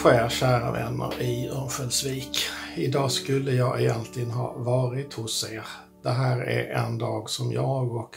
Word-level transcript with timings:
Hej 0.00 0.04
på 0.04 0.24
er 0.24 0.28
kära 0.28 0.72
vänner 0.72 1.22
i 1.22 1.48
Örnsköldsvik. 1.48 2.38
Idag 2.76 3.12
skulle 3.12 3.52
jag 3.52 3.80
egentligen 3.80 4.30
ha 4.30 4.52
varit 4.52 5.14
hos 5.14 5.50
er. 5.50 5.66
Det 6.02 6.10
här 6.10 6.40
är 6.40 6.84
en 6.84 6.98
dag 6.98 7.30
som 7.30 7.52
jag 7.52 7.96
och 7.96 8.16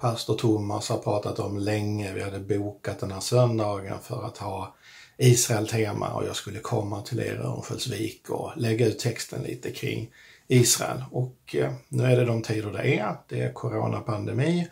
pastor 0.00 0.34
Thomas 0.34 0.88
har 0.88 0.98
pratat 0.98 1.38
om 1.38 1.58
länge. 1.58 2.12
Vi 2.14 2.22
hade 2.22 2.58
bokat 2.58 3.00
den 3.00 3.10
här 3.10 3.20
söndagen 3.20 3.98
för 4.02 4.26
att 4.26 4.38
ha 4.38 4.74
Israel-tema 5.18 6.12
och 6.12 6.26
jag 6.26 6.36
skulle 6.36 6.58
komma 6.58 7.02
till 7.02 7.20
er 7.20 7.34
i 7.34 7.46
Örnsköldsvik 7.46 8.30
och 8.30 8.52
lägga 8.56 8.86
ut 8.86 8.98
texten 8.98 9.42
lite 9.42 9.70
kring 9.70 10.10
Israel. 10.48 11.04
Och 11.10 11.56
eh, 11.58 11.72
nu 11.88 12.04
är 12.04 12.16
det 12.16 12.24
de 12.24 12.42
tider 12.42 12.72
det 12.72 12.98
är. 12.98 13.16
Det 13.28 13.40
är 13.40 13.52
coronapandemi. 13.52 14.68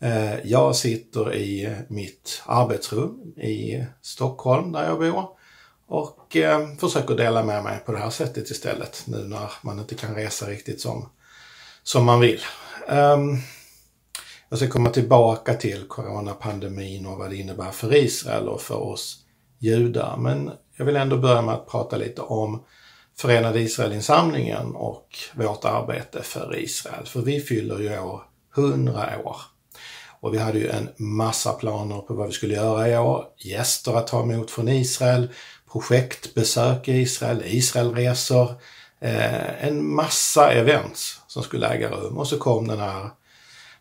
Eh, 0.00 0.46
jag 0.46 0.76
sitter 0.76 1.34
i 1.34 1.76
mitt 1.88 2.42
arbetsrum 2.46 3.34
i 3.36 3.84
Stockholm 4.02 4.72
där 4.72 4.84
jag 4.84 4.98
bor 4.98 5.41
och 5.92 6.36
eh, 6.36 6.74
försöker 6.80 7.14
dela 7.14 7.42
med 7.42 7.64
mig 7.64 7.78
på 7.86 7.92
det 7.92 7.98
här 7.98 8.10
sättet 8.10 8.50
istället 8.50 9.02
nu 9.06 9.16
när 9.16 9.52
man 9.62 9.78
inte 9.78 9.94
kan 9.94 10.14
resa 10.14 10.46
riktigt 10.46 10.80
som, 10.80 11.08
som 11.82 12.04
man 12.04 12.20
vill. 12.20 12.40
Um, 12.88 13.38
jag 14.48 14.58
ska 14.58 14.68
komma 14.68 14.90
tillbaka 14.90 15.54
till 15.54 15.84
coronapandemin 15.88 17.06
och 17.06 17.18
vad 17.18 17.30
det 17.30 17.36
innebär 17.36 17.70
för 17.70 17.94
Israel 17.94 18.48
och 18.48 18.60
för 18.60 18.82
oss 18.82 19.18
judar. 19.58 20.16
Men 20.16 20.50
jag 20.76 20.84
vill 20.84 20.96
ändå 20.96 21.16
börja 21.16 21.42
med 21.42 21.54
att 21.54 21.68
prata 21.68 21.96
lite 21.96 22.22
om 22.22 22.64
Förenade 23.18 23.60
Israelinsamlingen 23.60 24.76
och 24.76 25.08
vårt 25.34 25.64
arbete 25.64 26.22
för 26.22 26.58
Israel. 26.58 27.06
För 27.06 27.20
vi 27.20 27.40
fyller 27.40 27.78
ju 27.78 27.98
år 27.98 28.22
100 28.56 29.18
år. 29.24 29.36
Och 30.22 30.34
vi 30.34 30.38
hade 30.38 30.58
ju 30.58 30.68
en 30.68 30.88
massa 30.96 31.52
planer 31.52 31.98
på 31.98 32.14
vad 32.14 32.26
vi 32.26 32.32
skulle 32.32 32.54
göra 32.54 32.88
i 32.88 32.96
år. 32.98 33.24
Gäster 33.38 33.94
att 33.94 34.06
ta 34.06 34.22
emot 34.22 34.50
från 34.50 34.68
Israel, 34.68 35.28
projektbesök 35.72 36.88
i 36.88 36.92
Israel, 36.92 37.42
Israelresor, 37.44 38.54
eh, 39.00 39.66
en 39.66 39.94
massa 39.94 40.52
events 40.52 41.20
som 41.26 41.42
skulle 41.42 41.68
äga 41.68 41.90
rum. 41.90 42.18
Och 42.18 42.28
så 42.28 42.38
kom 42.38 42.68
den 42.68 42.80
här, 42.80 43.10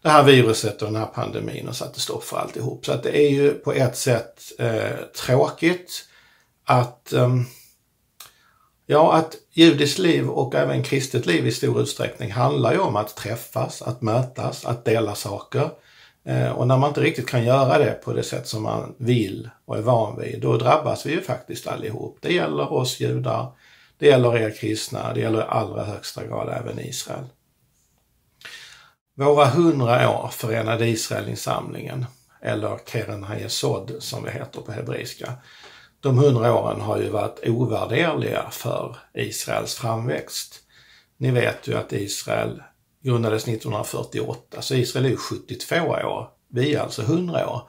det 0.01 0.09
här 0.09 0.23
viruset 0.23 0.81
och 0.81 0.91
den 0.91 1.01
här 1.01 1.05
pandemin 1.05 1.67
och 1.67 1.75
satte 1.75 1.99
stopp 1.99 2.23
för 2.23 2.37
alltihop. 2.37 2.85
Så 2.85 2.91
att 2.91 3.03
det 3.03 3.17
är 3.17 3.29
ju 3.29 3.53
på 3.53 3.73
ett 3.73 3.97
sätt 3.97 4.41
eh, 4.59 4.95
tråkigt 5.15 6.05
att 6.65 7.13
eh, 7.13 7.35
Ja, 8.91 9.13
att 9.13 9.35
judiskt 9.51 9.99
liv 9.99 10.29
och 10.29 10.55
även 10.55 10.83
kristet 10.83 11.25
liv 11.25 11.47
i 11.47 11.51
stor 11.51 11.81
utsträckning 11.81 12.31
handlar 12.31 12.71
ju 12.71 12.79
om 12.79 12.95
att 12.95 13.15
träffas, 13.15 13.81
att 13.81 14.01
mötas, 14.01 14.65
att 14.65 14.85
dela 14.85 15.15
saker. 15.15 15.69
Eh, 16.25 16.51
och 16.51 16.67
när 16.67 16.77
man 16.77 16.87
inte 16.87 17.01
riktigt 17.01 17.27
kan 17.27 17.43
göra 17.43 17.77
det 17.77 17.91
på 18.03 18.13
det 18.13 18.23
sätt 18.23 18.47
som 18.47 18.63
man 18.63 18.95
vill 18.97 19.49
och 19.65 19.77
är 19.77 19.81
van 19.81 20.19
vid, 20.19 20.41
då 20.41 20.57
drabbas 20.57 21.05
vi 21.05 21.11
ju 21.11 21.21
faktiskt 21.21 21.67
allihop. 21.67 22.17
Det 22.21 22.33
gäller 22.33 22.73
oss 22.73 22.99
judar, 22.99 23.51
det 23.97 24.07
gäller 24.07 24.37
er 24.37 24.55
kristna, 24.59 25.13
det 25.13 25.19
gäller 25.19 25.39
i 25.39 25.45
allra 25.47 25.83
högsta 25.83 26.25
grad 26.25 26.49
även 26.49 26.79
Israel. 26.79 27.25
Våra 29.15 29.45
hundra 29.45 30.09
år 30.09 30.27
förenade 30.27 30.87
Israelinsamlingen, 30.87 32.05
eller 32.41 32.79
Keren 32.91 33.23
Hayesod 33.23 33.95
som 33.99 34.23
det 34.23 34.31
heter 34.31 34.61
på 34.61 34.71
hebreiska, 34.71 35.33
de 35.99 36.17
hundra 36.17 36.55
åren 36.55 36.81
har 36.81 36.97
ju 36.97 37.09
varit 37.09 37.39
ovärderliga 37.47 38.49
för 38.51 38.97
Israels 39.13 39.75
framväxt. 39.75 40.59
Ni 41.17 41.31
vet 41.31 41.67
ju 41.67 41.77
att 41.77 41.93
Israel 41.93 42.63
grundades 43.01 43.47
1948, 43.47 44.61
så 44.61 44.75
Israel 44.75 45.05
är 45.05 45.09
ju 45.09 45.17
72 45.17 45.75
år. 45.85 46.27
Vi 46.49 46.75
är 46.75 46.79
alltså 46.79 47.01
100 47.01 47.49
år. 47.49 47.61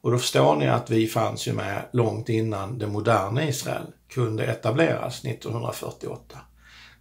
Och 0.00 0.10
då 0.12 0.18
förstår 0.18 0.56
ni 0.56 0.68
att 0.68 0.90
vi 0.90 1.06
fanns 1.06 1.48
ju 1.48 1.52
med 1.52 1.88
långt 1.92 2.28
innan 2.28 2.78
det 2.78 2.86
moderna 2.86 3.48
Israel 3.48 3.86
kunde 4.08 4.46
etableras 4.46 5.24
1948. 5.24 6.38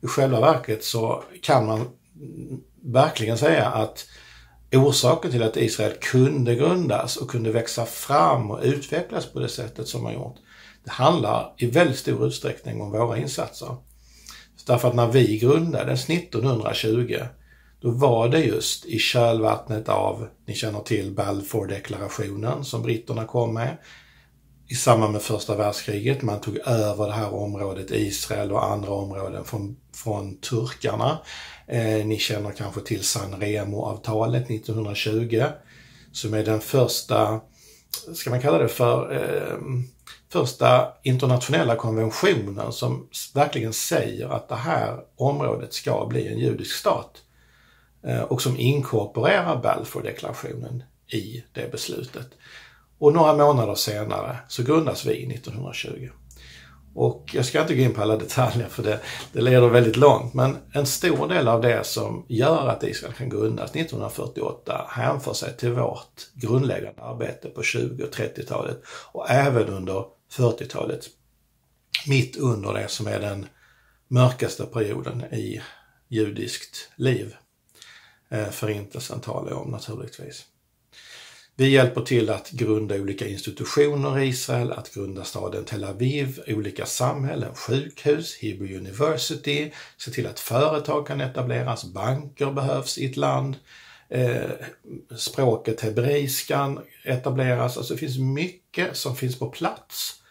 I 0.04 0.08
själva 0.08 0.40
verket 0.40 0.84
så 0.84 1.24
kan 1.42 1.66
man 1.66 1.88
verkligen 2.82 3.38
säga 3.38 3.66
att 3.66 4.06
orsaken 4.74 5.32
till 5.32 5.44
att 5.44 5.58
Israel 5.58 5.94
kunde 6.02 6.56
grundas 6.56 7.18
och 7.18 7.30
kunde 7.30 7.52
växa 7.52 7.86
fram 7.86 8.52
och 8.52 8.60
utvecklas 8.64 9.26
på 9.26 9.40
det 9.40 9.50
sättet 9.50 9.88
som 9.88 10.04
man 10.04 10.14
gjort, 10.14 10.36
det 10.84 10.92
handlar 10.92 11.54
i 11.58 11.66
väldigt 11.66 11.98
stor 11.98 12.28
utsträckning 12.28 12.82
om 12.82 12.92
våra 12.92 13.18
insatser. 13.18 13.76
Därför 14.68 14.88
att 14.88 14.96
när 14.96 15.08
vi 15.08 15.38
grundades 15.38 16.10
1920 16.10 17.20
då 17.86 17.92
var 17.92 18.30
det 18.30 18.40
just 18.40 18.86
i 18.86 19.00
kölvattnet 19.00 19.90
av, 19.90 20.28
ni 20.48 20.54
känner 20.54 20.80
till 20.80 21.12
Balfour-deklarationen 21.12 22.64
som 22.64 22.82
britterna 22.82 23.26
kom 23.26 23.54
med 23.54 23.78
i 24.68 24.76
samband 24.76 25.14
med 25.14 25.22
första 25.22 25.56
världskriget. 25.56 26.22
Man 26.22 26.42
tog 26.42 26.58
över 26.58 27.08
det 27.08 27.14
här 27.14 27.34
området, 27.34 27.92
Israel 27.92 28.52
och 28.52 28.66
andra 28.66 28.92
områden 28.92 29.46
från, 29.46 29.76
från 29.96 30.38
turkarna. 30.38 31.18
Eh, 31.68 32.06
ni 32.06 32.18
känner 32.18 32.52
kanske 32.52 32.82
till 32.82 33.04
San 33.04 33.42
Remo-avtalet 33.42 34.50
1920 34.50 35.44
som 36.12 36.34
är 36.34 36.44
den 36.44 36.62
första, 36.62 37.42
ska 38.14 38.30
man 38.30 38.42
kalla 38.42 38.58
det 38.58 38.68
för, 38.68 39.14
eh, 39.14 39.58
första 40.30 40.88
internationella 41.04 41.76
konventionen 41.76 42.72
som 42.72 43.08
verkligen 43.34 43.74
säger 43.74 44.30
att 44.30 44.50
det 44.50 44.56
här 44.56 45.00
området 45.16 45.74
ska 45.74 46.06
bli 46.06 46.28
en 46.28 46.40
judisk 46.40 46.76
stat. 46.76 47.22
Eh, 48.08 48.22
och 48.22 48.42
som 48.42 48.60
inkorporerar 48.60 49.62
Balfour-deklarationen 49.62 50.84
i 51.08 51.44
det 51.54 51.72
beslutet. 51.72 52.28
Och 52.98 53.14
några 53.14 53.34
månader 53.34 53.76
senare 53.76 54.38
så 54.48 54.64
grundas 54.64 55.06
vi 55.06 55.36
1920. 55.36 56.10
Och 56.96 57.32
jag 57.34 57.46
ska 57.46 57.62
inte 57.62 57.76
gå 57.76 57.82
in 57.82 57.94
på 57.94 58.02
alla 58.02 58.18
detaljer 58.18 58.68
för 58.68 58.84
det, 58.84 59.00
det 59.34 59.42
leder 59.42 59.70
väldigt 59.70 59.98
långt, 59.98 60.34
men 60.34 60.58
en 60.74 60.86
stor 60.86 61.28
del 61.28 61.48
av 61.48 61.62
det 61.62 61.86
som 61.86 62.26
gör 62.30 62.68
att 62.68 62.84
Israel 62.84 63.14
kan 63.14 63.30
grundas 63.30 63.76
1948 63.76 64.86
hänför 64.90 65.34
sig 65.34 65.58
till 65.58 65.72
vårt 65.72 66.22
grundläggande 66.34 67.02
arbete 67.02 67.50
på 67.50 67.64
20 67.64 68.04
och 68.04 68.14
30-talet 68.14 68.82
och 69.12 69.30
även 69.30 69.68
under 69.68 70.06
40-talet. 70.32 71.06
Mitt 72.08 72.38
under 72.38 72.74
det 72.74 72.88
som 72.88 73.08
är 73.08 73.20
den 73.20 73.46
mörkaste 74.08 74.64
perioden 74.66 75.24
i 75.34 75.62
judiskt 76.08 76.92
liv. 76.96 77.36
Eh, 78.30 78.50
Förintelsen 78.50 79.20
talar 79.20 79.52
jag 79.52 79.62
om 79.62 79.72
naturligtvis. 79.72 80.46
Vi 81.58 81.70
hjälper 81.70 82.02
till 82.02 82.30
att 82.30 82.50
grunda 82.50 82.96
olika 82.96 83.28
institutioner 83.28 84.20
i 84.20 84.28
Israel, 84.28 84.72
att 84.72 84.94
grunda 84.94 85.24
staden 85.24 85.66
Tel 85.66 85.84
Aviv, 85.84 86.40
olika 86.48 86.86
samhällen, 86.86 87.56
sjukhus, 87.56 88.38
Hebrew 88.42 88.78
University, 88.78 89.72
se 89.98 90.12
till 90.12 90.28
att 90.28 90.40
företag 90.40 91.08
kan 91.08 91.22
etableras, 91.22 91.86
banker 91.86 92.52
behövs 92.52 92.98
i 92.98 93.06
ett 93.06 93.18
land, 93.18 93.56
eh, 94.10 94.50
språket 95.18 95.82
hebreiskan 95.82 96.80
etableras. 97.04 97.78
Alltså 97.78 97.94
det 97.94 98.00
finns 98.00 98.18
mycket 98.18 98.98
som 98.98 99.16
finns 99.16 99.40
på 99.40 99.50
plats 99.50 100.22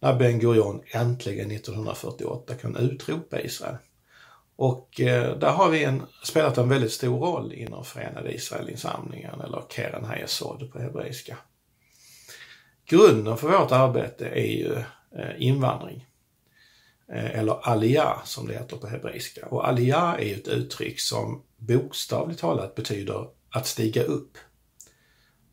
när 0.00 0.18
Ben 0.18 0.38
Gurion 0.38 0.82
äntligen 0.86 1.50
1948 1.50 2.54
kan 2.54 2.76
utropa 2.76 3.40
Israel. 3.40 3.76
Och 4.56 5.00
eh, 5.00 5.38
där 5.38 5.50
har 5.50 5.70
vi 5.70 5.84
en, 5.84 6.02
spelat 6.22 6.58
en 6.58 6.68
väldigt 6.68 6.92
stor 6.92 7.18
roll 7.18 7.52
inom 7.52 7.84
Förenade 7.84 8.32
Israelinsamlingen 8.34 9.40
eller 9.40 9.62
Keren 9.70 10.04
Hayesod 10.04 10.72
på 10.72 10.78
hebreiska. 10.78 11.36
Grunden 12.88 13.36
för 13.36 13.48
vårt 13.48 13.72
arbete 13.72 14.26
är 14.26 14.46
ju 14.46 14.72
eh, 15.18 15.34
invandring. 15.38 16.06
Eh, 17.12 17.38
eller 17.38 17.68
alia 17.68 18.20
som 18.24 18.46
det 18.46 18.54
heter 18.54 18.76
på 18.76 18.86
hebreiska. 18.86 19.46
Och 19.46 19.68
alia 19.68 20.16
är 20.18 20.34
ett 20.34 20.48
uttryck 20.48 21.00
som 21.00 21.42
bokstavligt 21.56 22.40
talat 22.40 22.74
betyder 22.74 23.26
att 23.50 23.66
stiga 23.66 24.02
upp. 24.02 24.38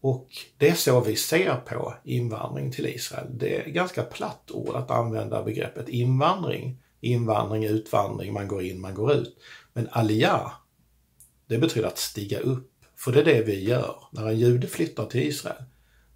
Och 0.01 0.27
det 0.57 0.69
är 0.69 0.75
så 0.75 0.99
vi 0.99 1.15
ser 1.15 1.55
på 1.55 1.93
invandring 2.03 2.71
till 2.71 2.85
Israel. 2.85 3.27
Det 3.29 3.57
är 3.57 3.69
ganska 3.69 4.03
platt 4.03 4.51
ord 4.51 4.75
att 4.75 4.91
använda 4.91 5.43
begreppet 5.43 5.89
invandring 5.89 6.82
invandring, 7.03 7.65
utvandring, 7.65 8.33
man 8.33 8.47
går 8.47 8.63
in, 8.63 8.81
man 8.81 8.93
går 8.93 9.13
ut. 9.13 9.37
Men 9.73 9.87
alia, 9.91 10.51
det 11.47 11.57
betyder 11.57 11.87
att 11.87 11.97
stiga 11.97 12.39
upp. 12.39 12.69
För 12.95 13.11
det 13.11 13.19
är 13.19 13.25
det 13.25 13.43
vi 13.43 13.63
gör. 13.63 13.95
När 14.11 14.27
en 14.27 14.39
jude 14.39 14.67
flyttar 14.67 15.05
till 15.05 15.21
Israel, 15.21 15.63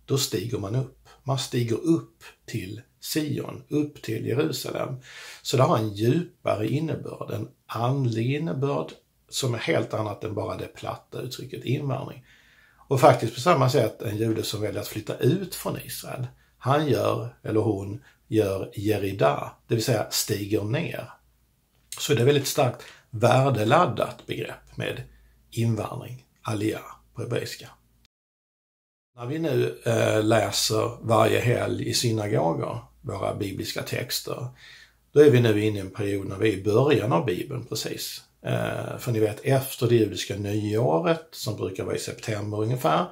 då 0.06 0.18
stiger 0.18 0.58
man 0.58 0.76
upp. 0.76 1.10
Man 1.24 1.40
stiger 1.40 1.76
upp 1.76 2.24
till 2.46 2.82
Sion, 3.02 3.64
upp 3.70 4.02
till 4.02 4.26
Jerusalem. 4.26 4.96
Så 5.42 5.58
det 5.58 5.64
har 5.64 5.78
en 5.78 5.94
djupare 5.94 6.68
innebörd, 6.68 7.32
en 7.32 7.48
andlig 7.66 8.36
innebörd 8.36 8.92
som 9.30 9.54
är 9.54 9.58
helt 9.58 9.94
annat 9.94 10.24
än 10.24 10.34
bara 10.34 10.58
det 10.58 10.68
platta 10.68 11.22
uttrycket 11.22 11.66
invandring. 11.66 12.26
Och 12.88 13.00
faktiskt 13.00 13.34
på 13.34 13.40
samma 13.40 13.70
sätt 13.70 14.02
en 14.02 14.18
jude 14.18 14.44
som 14.44 14.62
väljer 14.62 14.82
att 14.82 14.88
flytta 14.88 15.18
ut 15.18 15.56
från 15.56 15.78
Israel, 15.86 16.28
han 16.58 16.88
gör, 16.88 17.36
eller 17.44 17.60
hon, 17.60 18.04
gör 18.28 18.72
jerida, 18.74 19.52
det 19.68 19.76
vill 19.76 19.84
säga 19.84 20.08
stiger 20.10 20.64
ner. 20.64 21.10
Så 22.00 22.14
det 22.14 22.22
är 22.22 22.26
väldigt 22.26 22.48
starkt 22.48 22.84
värdeladdat 23.10 24.26
begrepp 24.28 24.78
med 24.78 25.04
invandring, 25.52 26.26
alia 26.42 26.82
på 27.14 27.22
hebreiska. 27.22 27.70
När 29.16 29.26
vi 29.26 29.40
nu 29.40 29.82
eh, 29.86 30.24
läser 30.24 30.98
varje 31.02 31.40
helg 31.40 31.88
i 31.90 31.94
synagogor, 31.94 32.80
våra 33.02 33.36
bibliska 33.36 33.84
texter. 33.84 34.48
Då 35.12 35.20
är 35.20 35.32
vi 35.32 35.40
nu 35.40 35.64
inne 35.66 35.78
i 35.78 35.82
en 35.82 35.90
period 35.90 36.28
när 36.28 36.38
vi 36.38 36.54
är 36.54 36.58
i 36.58 36.64
början 36.64 37.14
av 37.14 37.26
Bibeln 37.26 37.66
precis. 37.66 38.22
Eh, 38.42 38.98
för 39.00 39.12
ni 39.12 39.20
vet 39.20 39.40
efter 39.44 39.88
det 39.88 39.96
judiska 39.96 40.36
nyåret 40.36 41.28
som 41.32 41.58
brukar 41.58 41.84
vara 41.84 41.96
i 41.96 42.00
september 42.00 42.62
ungefär 42.62 43.06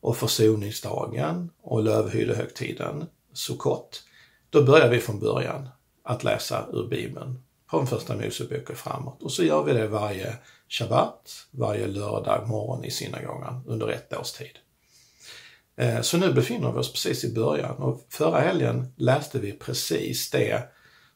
och 0.00 0.16
försoningsdagen 0.16 1.50
och 1.62 1.82
lövhyllehögtiden, 1.82 3.06
Sukkot, 3.32 4.02
då 4.50 4.62
börjar 4.62 4.88
vi 4.88 4.98
från 4.98 5.20
början 5.20 5.68
att 6.04 6.24
läsa 6.24 6.66
ur 6.72 6.88
Bibeln 6.88 7.42
från 7.70 7.86
första 7.86 8.16
Mosebok 8.16 8.70
och 8.70 8.76
framåt. 8.76 9.22
Och 9.22 9.32
så 9.32 9.44
gör 9.44 9.64
vi 9.64 9.72
det 9.72 9.86
varje 9.86 10.34
shabbat, 10.68 11.46
varje 11.50 11.86
lördag 11.86 12.48
morgon 12.48 12.84
i 12.84 12.90
synagogan 12.90 13.64
under 13.66 13.88
ett 13.88 14.12
års 14.12 14.32
tid. 14.32 14.58
Eh, 15.76 16.00
så 16.00 16.16
nu 16.16 16.32
befinner 16.32 16.72
vi 16.72 16.78
oss 16.78 16.92
precis 16.92 17.24
i 17.24 17.34
början 17.34 17.76
och 17.76 18.06
förra 18.08 18.40
helgen 18.40 18.92
läste 18.96 19.38
vi 19.38 19.52
precis 19.52 20.30
det 20.30 20.62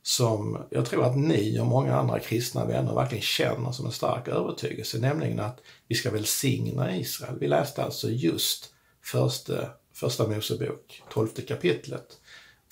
som 0.03 0.67
jag 0.71 0.87
tror 0.87 1.05
att 1.05 1.17
ni 1.17 1.61
och 1.61 1.67
många 1.67 1.97
andra 1.97 2.19
kristna 2.19 2.65
vänner 2.65 2.95
verkligen 2.95 3.23
känner 3.23 3.73
som 3.73 3.87
en 3.87 3.93
stark 3.93 4.29
övertygelse, 4.29 4.99
nämligen 4.99 5.41
att 5.41 5.61
vi 5.89 5.95
ska 5.95 6.11
välsigna 6.11 6.97
Israel. 6.97 7.39
Vi 7.41 7.49
läste 7.49 7.85
alltså 7.85 8.11
just 8.11 8.75
första, 9.03 9.69
första 9.95 10.29
Mosebok, 10.29 11.03
tolfte 11.11 11.43
kapitlet, 11.43 12.07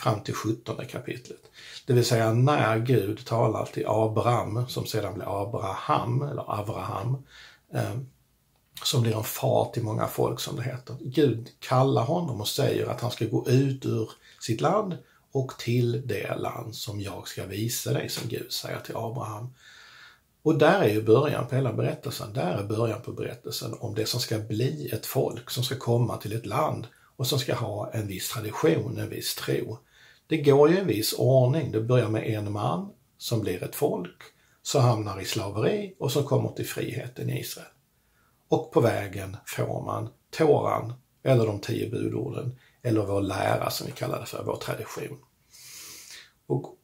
fram 0.02 0.20
till 0.20 0.34
sjuttonde 0.34 0.84
kapitlet. 0.84 1.40
Det 1.86 1.92
vill 1.92 2.04
säga 2.04 2.32
när 2.32 2.78
Gud 2.78 3.26
talar 3.26 3.64
till 3.64 3.84
Abraham, 3.86 4.68
som 4.68 4.86
sedan 4.86 5.14
blir 5.14 5.42
Abraham, 5.42 6.22
eller 6.22 6.42
Avraham, 6.42 7.16
eh, 7.74 7.96
som 8.84 9.02
blir 9.02 9.16
en 9.16 9.24
far 9.24 9.70
till 9.72 9.82
många 9.82 10.06
folk 10.06 10.40
som 10.40 10.56
det 10.56 10.62
heter. 10.62 10.96
Gud 11.00 11.48
kallar 11.58 12.02
honom 12.02 12.40
och 12.40 12.48
säger 12.48 12.86
att 12.86 13.00
han 13.00 13.10
ska 13.10 13.24
gå 13.24 13.48
ut 13.48 13.86
ur 13.86 14.10
sitt 14.40 14.60
land 14.60 14.98
och 15.32 15.58
till 15.58 16.06
det 16.06 16.36
land 16.36 16.74
som 16.74 17.00
jag 17.00 17.28
ska 17.28 17.46
visa 17.46 17.92
dig, 17.92 18.08
som 18.08 18.28
Gud 18.28 18.52
säger 18.52 18.80
till 18.80 18.96
Abraham. 18.96 19.54
Och 20.42 20.58
där 20.58 20.80
är 20.80 20.88
ju 20.88 21.02
början 21.02 21.46
på 21.46 21.54
hela 21.54 21.72
berättelsen. 21.72 22.32
Där 22.32 22.58
är 22.58 22.64
början 22.64 23.02
på 23.02 23.12
berättelsen 23.12 23.74
om 23.80 23.94
det 23.94 24.06
som 24.06 24.20
ska 24.20 24.38
bli 24.38 24.90
ett 24.92 25.06
folk 25.06 25.50
som 25.50 25.64
ska 25.64 25.76
komma 25.76 26.16
till 26.16 26.32
ett 26.32 26.46
land 26.46 26.86
och 27.16 27.26
som 27.26 27.38
ska 27.38 27.54
ha 27.54 27.90
en 27.92 28.06
viss 28.06 28.28
tradition, 28.28 28.98
en 28.98 29.10
viss 29.10 29.34
tro. 29.34 29.78
Det 30.32 30.38
går 30.38 30.70
ju 30.70 30.78
en 30.78 30.86
viss 30.86 31.12
ordning. 31.12 31.72
Det 31.72 31.80
börjar 31.80 32.08
med 32.08 32.26
en 32.26 32.52
man 32.52 32.92
som 33.18 33.40
blir 33.40 33.62
ett 33.62 33.74
folk, 33.74 34.22
som 34.62 34.82
hamnar 34.82 35.20
i 35.20 35.24
slaveri 35.24 35.94
och 35.98 36.12
som 36.12 36.24
kommer 36.24 36.48
till 36.48 36.66
friheten 36.66 37.30
i 37.30 37.40
Israel. 37.40 37.68
Och 38.48 38.72
på 38.72 38.80
vägen 38.80 39.36
får 39.46 39.82
man 39.82 40.08
Toran, 40.30 40.92
eller 41.22 41.46
de 41.46 41.60
tio 41.60 41.90
budorden, 41.90 42.58
eller 42.82 43.06
vår 43.06 43.20
lära 43.20 43.70
som 43.70 43.86
vi 43.86 43.92
kallar 43.92 44.20
det 44.20 44.26
för, 44.26 44.44
vår 44.44 44.56
tradition. 44.56 45.18
Och 46.46 46.76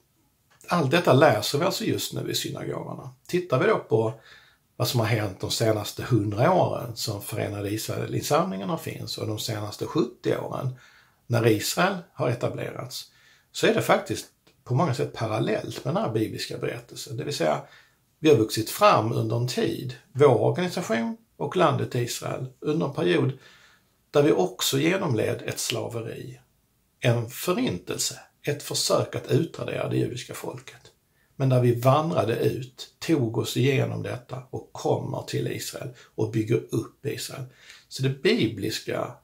allt 0.68 0.90
detta 0.90 1.12
läser 1.12 1.58
vi 1.58 1.64
alltså 1.64 1.84
just 1.84 2.14
nu 2.14 2.30
i 2.30 2.34
synagogorna. 2.34 3.14
Tittar 3.26 3.58
vi 3.58 3.66
då 3.66 3.78
på 3.78 4.20
vad 4.76 4.88
som 4.88 5.00
har 5.00 5.06
hänt 5.06 5.40
de 5.40 5.50
senaste 5.50 6.02
hundra 6.02 6.52
åren 6.52 6.96
som 6.96 7.22
Förenade 7.22 7.70
Israelinsamlingarna 7.70 8.78
finns 8.78 9.18
och 9.18 9.26
de 9.26 9.38
senaste 9.38 9.86
70 9.86 10.36
åren 10.36 10.78
när 11.26 11.46
Israel 11.46 11.96
har 12.12 12.28
etablerats, 12.28 13.12
så 13.58 13.66
är 13.66 13.74
det 13.74 13.82
faktiskt 13.82 14.26
på 14.64 14.74
många 14.74 14.94
sätt 14.94 15.12
parallellt 15.12 15.84
med 15.84 15.94
den 15.94 16.02
här 16.02 16.12
bibliska 16.12 16.58
berättelsen. 16.58 17.16
Det 17.16 17.24
vill 17.24 17.34
säga, 17.34 17.62
vi 18.18 18.28
har 18.28 18.36
vuxit 18.36 18.70
fram 18.70 19.12
under 19.12 19.36
en 19.36 19.48
tid, 19.48 19.94
vår 20.12 20.40
organisation 20.40 21.16
och 21.36 21.56
landet 21.56 21.94
Israel, 21.94 22.46
under 22.60 22.86
en 22.86 22.94
period 22.94 23.32
där 24.10 24.22
vi 24.22 24.32
också 24.32 24.78
genomled 24.78 25.42
ett 25.46 25.58
slaveri, 25.58 26.40
en 27.00 27.30
förintelse, 27.30 28.20
ett 28.42 28.62
försök 28.62 29.14
att 29.14 29.30
utradera 29.30 29.88
det 29.88 29.96
judiska 29.96 30.34
folket. 30.34 30.92
Men 31.36 31.48
där 31.48 31.60
vi 31.60 31.80
vandrade 31.80 32.36
ut, 32.36 32.94
tog 32.98 33.38
oss 33.38 33.56
igenom 33.56 34.02
detta 34.02 34.42
och 34.50 34.72
kommer 34.72 35.22
till 35.22 35.46
Israel 35.46 35.88
och 36.14 36.30
bygger 36.30 36.62
upp 36.70 37.06
Israel. 37.06 37.44
Så 37.88 38.02
det 38.02 38.22
bibliska 38.22 39.14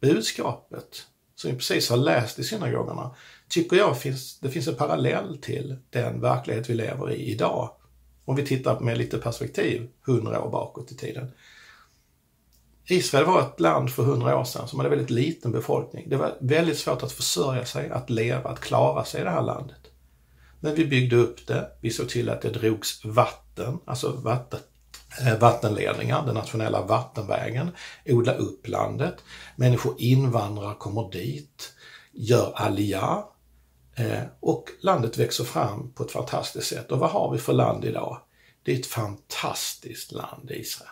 budskapet 0.00 1.06
som 1.34 1.50
vi 1.50 1.56
precis 1.56 1.90
har 1.90 1.96
läst 1.96 2.38
i 2.38 2.44
synagogorna, 2.44 3.14
tycker 3.54 3.76
jag 3.76 3.98
finns, 3.98 4.38
det 4.40 4.50
finns 4.50 4.68
en 4.68 4.74
parallell 4.74 5.38
till 5.38 5.76
den 5.90 6.20
verklighet 6.20 6.70
vi 6.70 6.74
lever 6.74 7.12
i 7.12 7.30
idag. 7.30 7.70
Om 8.24 8.36
vi 8.36 8.46
tittar 8.46 8.80
med 8.80 8.98
lite 8.98 9.18
perspektiv, 9.18 9.88
hundra 10.06 10.42
år 10.42 10.50
bakåt 10.50 10.92
i 10.92 10.96
tiden. 10.96 11.32
Israel 12.86 13.24
var 13.24 13.40
ett 13.40 13.60
land 13.60 13.90
för 13.90 14.02
hundra 14.02 14.38
år 14.38 14.44
sedan 14.44 14.68
som 14.68 14.78
hade 14.78 14.90
väldigt 14.90 15.10
liten 15.10 15.52
befolkning. 15.52 16.08
Det 16.08 16.16
var 16.16 16.36
väldigt 16.40 16.78
svårt 16.78 17.02
att 17.02 17.12
försörja 17.12 17.64
sig, 17.64 17.90
att 17.90 18.10
leva, 18.10 18.50
att 18.50 18.60
klara 18.60 19.04
sig 19.04 19.20
i 19.20 19.24
det 19.24 19.30
här 19.30 19.42
landet. 19.42 19.80
Men 20.60 20.74
vi 20.74 20.84
byggde 20.84 21.16
upp 21.16 21.46
det, 21.46 21.70
vi 21.80 21.90
såg 21.90 22.08
till 22.08 22.30
att 22.30 22.42
det 22.42 22.50
drogs 22.50 23.04
vatten, 23.04 23.78
alltså 23.84 24.12
vatten, 24.12 24.60
eh, 25.20 25.38
vattenledningar, 25.38 26.26
den 26.26 26.34
nationella 26.34 26.82
vattenvägen, 26.82 27.70
odla 28.06 28.34
upp 28.34 28.68
landet. 28.68 29.14
Människor 29.56 29.94
invandrar, 29.98 30.74
kommer 30.74 31.10
dit, 31.10 31.72
gör 32.12 32.52
aliyah 32.54 33.24
Eh, 33.96 34.22
och 34.40 34.70
landet 34.80 35.18
växer 35.18 35.44
fram 35.44 35.92
på 35.92 36.04
ett 36.04 36.10
fantastiskt 36.10 36.66
sätt. 36.66 36.92
Och 36.92 36.98
vad 36.98 37.10
har 37.10 37.32
vi 37.32 37.38
för 37.38 37.52
land 37.52 37.84
idag? 37.84 38.18
Det 38.62 38.72
är 38.72 38.78
ett 38.78 38.86
fantastiskt 38.86 40.12
land, 40.12 40.50
Israel. 40.50 40.90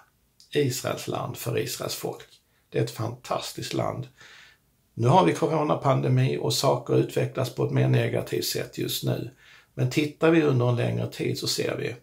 Israels 0.54 1.08
land 1.08 1.37
för 1.37 1.58
Israels 1.58 1.94
folk. 1.94 2.26
Det 2.70 2.78
är 2.78 2.82
ett 2.82 2.90
fantastiskt 2.90 3.74
land. 3.74 4.08
Nu 4.94 5.08
har 5.08 5.24
vi 5.24 5.32
coronapandemi 5.32 6.38
och 6.41 6.55
saker 6.55 6.96
utvecklas 6.96 7.55
på 7.55 7.65
ett 7.65 7.70
mer 7.70 7.88
negativt 7.88 8.44
sätt 8.44 8.79
just 8.79 9.05
nu. 9.05 9.31
Men 9.74 9.91
tittar 9.91 10.31
vi 10.31 10.43
under 10.43 10.69
en 10.69 10.76
längre 10.76 11.10
tid 11.12 11.38
så 11.38 11.46
ser 11.46 11.76
vi 11.76 11.96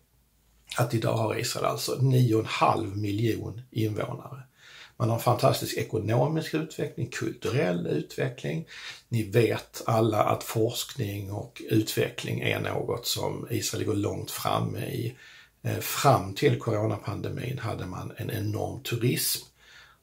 att 0.78 0.94
idag 0.94 1.18
har 1.18 1.40
Israel 1.40 1.66
alltså 1.66 1.96
9,5 1.96 2.96
miljon 2.96 3.62
invånare. 3.72 4.44
Man 5.00 5.10
har 5.10 5.16
en 5.16 5.22
fantastisk 5.22 5.78
ekonomisk 5.78 6.54
utveckling, 6.54 7.08
kulturell 7.08 7.88
utveckling. 7.88 8.68
Ni 9.10 9.24
vet 9.24 9.84
alla 9.86 10.24
att 10.24 10.44
forskning 10.44 11.32
och 11.32 11.62
utveckling 11.70 12.42
är 12.42 12.60
något 12.60 13.06
som 13.06 13.48
Israel 13.50 13.86
går 13.86 13.94
långt 13.94 14.32
framme 14.32 14.80
i. 14.80 15.16
Eh, 15.62 15.78
fram 15.78 16.34
till 16.34 16.60
coronapandemin 16.60 17.60
hade 17.60 17.86
man 17.86 18.12
en 18.18 18.32
enorm 18.32 18.84
turism 18.84 19.46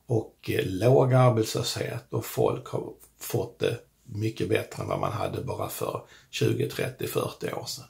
och 0.07 0.51
eh, 0.53 0.67
låg 0.67 1.15
arbetslöshet 1.15 2.05
och 2.11 2.25
folk 2.25 2.67
har 2.67 2.93
fått 3.21 3.59
det 3.59 3.79
mycket 4.05 4.49
bättre 4.49 4.83
än 4.83 4.89
vad 4.89 5.01
man 5.01 5.13
hade 5.13 5.43
bara 5.43 5.69
för 5.69 6.03
20, 6.31 6.69
30, 6.69 7.07
40 7.07 7.53
år 7.53 7.67
sedan. 7.67 7.85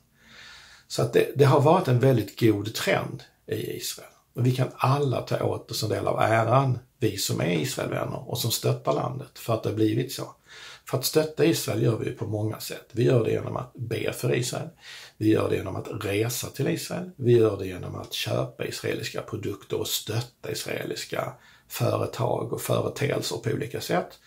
Så 0.89 1.03
att 1.03 1.13
det, 1.13 1.33
det 1.37 1.45
har 1.45 1.61
varit 1.61 1.89
en 1.89 2.01
väldigt 2.01 2.41
god 2.41 2.75
trend 2.75 3.23
i 3.47 3.77
Israel. 3.77 4.11
Och 4.35 4.47
vi 4.47 4.53
kan 4.53 4.69
alla 4.77 5.21
ta 5.21 5.45
åt 5.45 5.71
oss 5.71 5.83
en 5.83 5.89
del 5.89 6.07
av 6.07 6.21
äran, 6.21 6.79
vi 6.99 7.17
som 7.17 7.41
är 7.41 7.53
Israelvänner 7.53 8.31
och 8.31 8.39
som 8.39 8.51
stöttar 8.51 8.93
landet, 8.93 9.39
för 9.39 9.55
att 9.55 9.63
det 9.63 9.69
har 9.69 9.77
blivit 9.77 10.13
så. 10.13 10.35
För 10.85 10.99
att 10.99 11.05
stötta 11.05 11.45
Israel 11.45 11.83
gör 11.83 11.99
vi 11.99 12.11
på 12.11 12.27
många 12.27 12.61
sätt. 12.61 12.89
Vi 12.93 13.05
gör 13.05 13.25
det 13.25 13.31
genom 13.31 13.57
att 13.57 13.73
be 13.75 14.13
för 14.13 14.35
Israel. 14.35 14.69
Vi 15.17 15.29
gör 15.29 15.51
det 15.51 15.57
genom 15.57 15.77
att 15.77 15.89
resa 16.05 16.49
till 16.49 16.69
Israel. 16.69 17.11
Vi 17.17 17.33
gör 17.33 17.57
det 17.59 17.67
genom 17.67 17.95
att 17.95 18.13
köpa 18.13 18.67
israeliska 18.67 19.23
produkter 19.23 19.81
och 19.81 19.89
stötta 19.89 20.51
israeliska 20.53 21.33
företag 21.69 22.53
och 22.53 22.61
företeelser 22.61 23.37
på 23.37 23.51
olika 23.51 23.81
sätt. 23.81 24.19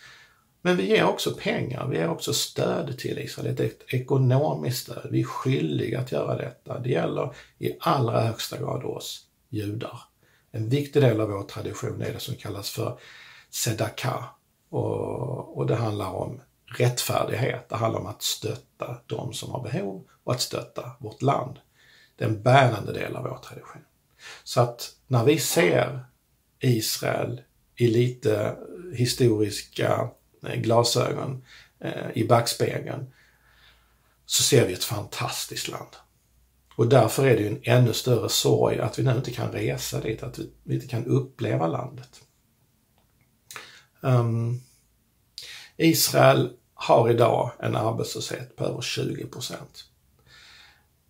Men 0.62 0.78
vi 0.78 0.90
ger 0.90 1.06
också 1.06 1.34
pengar, 1.34 1.88
vi 1.88 1.98
ger 1.98 2.10
också 2.10 2.34
stöd 2.34 2.98
till 2.98 3.20
Israel, 3.20 3.60
ett 3.60 3.94
ekonomiskt 3.94 4.84
stöd. 4.84 5.08
Vi 5.12 5.20
är 5.20 5.26
skyldiga 5.26 6.00
att 6.00 6.12
göra 6.12 6.38
detta. 6.38 6.80
Det 6.80 6.90
gäller 6.90 7.36
i 7.60 7.72
allra 7.80 8.22
högsta 8.22 8.58
grad 8.58 8.84
oss 8.84 9.26
judar. 9.50 10.00
En 10.51 10.70
viktig 10.70 11.01
del 11.01 11.22
av 11.22 11.29
vår 11.29 11.44
tradition 11.44 12.01
är 12.01 12.13
det 12.13 12.20
som 12.20 12.36
kallas 12.36 12.70
för 12.70 13.00
sedaka. 13.50 14.25
Och, 14.70 15.58
och 15.58 15.68
det 15.68 15.75
handlar 15.75 16.10
om 16.12 16.41
rättfärdighet. 16.65 17.70
Det 17.70 17.75
handlar 17.75 18.00
om 18.00 18.08
att 18.08 18.22
stötta 18.22 19.01
de 19.06 19.34
som 19.34 19.51
har 19.51 19.63
behov 19.63 20.03
och 20.24 20.34
att 20.34 20.41
stötta 20.41 20.91
vårt 21.00 21.22
land. 21.22 21.60
Det 22.15 22.24
är 22.24 22.29
en 22.29 22.41
bärande 22.41 22.94
del 22.94 23.15
av 23.15 23.24
vår 23.24 23.38
tradition. 23.38 23.82
Så 24.44 24.62
att 24.62 24.96
när 25.08 25.24
vi 25.24 25.39
ser 25.39 26.06
Israel 26.60 27.41
i 27.75 27.88
lite 27.88 28.41
eh, 28.41 28.53
historiska 28.98 30.10
eh, 30.48 30.56
glasögon 30.56 31.46
eh, 31.79 32.12
i 32.13 32.27
backspegeln 32.27 33.13
så 34.25 34.44
ser 34.44 34.68
vi 34.68 34.74
ett 34.74 34.84
fantastiskt 34.84 35.68
land. 35.68 35.96
Och 36.79 36.88
därför 36.88 37.25
är 37.27 37.36
det 37.36 37.41
ju 37.41 37.48
en 37.48 37.62
ännu 37.63 37.93
större 37.93 38.29
sorg 38.29 38.79
att 38.79 39.00
vi 39.00 39.03
nu 39.03 39.12
inte 39.12 39.31
kan 39.31 39.51
resa 39.51 40.00
dit, 40.00 40.24
att 40.24 40.39
vi 40.63 40.75
inte 40.75 40.88
kan 40.88 41.05
uppleva 41.05 41.67
landet. 41.67 42.21
Um, 44.01 44.62
Israel 45.77 46.50
har 46.74 47.09
idag 47.09 47.51
en 47.59 47.75
arbetslöshet 47.75 48.55
på 48.55 48.65
över 48.65 48.81
20 48.81 49.25
procent. 49.25 49.83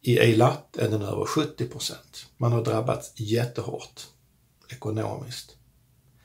I 0.01 0.19
Eilat 0.19 0.77
är 0.77 0.89
den 0.89 1.01
över 1.01 1.25
70 1.25 1.65
procent. 1.65 2.25
Man 2.37 2.51
har 2.51 2.63
drabbats 2.63 3.11
jättehårt 3.15 4.07
ekonomiskt. 4.69 5.55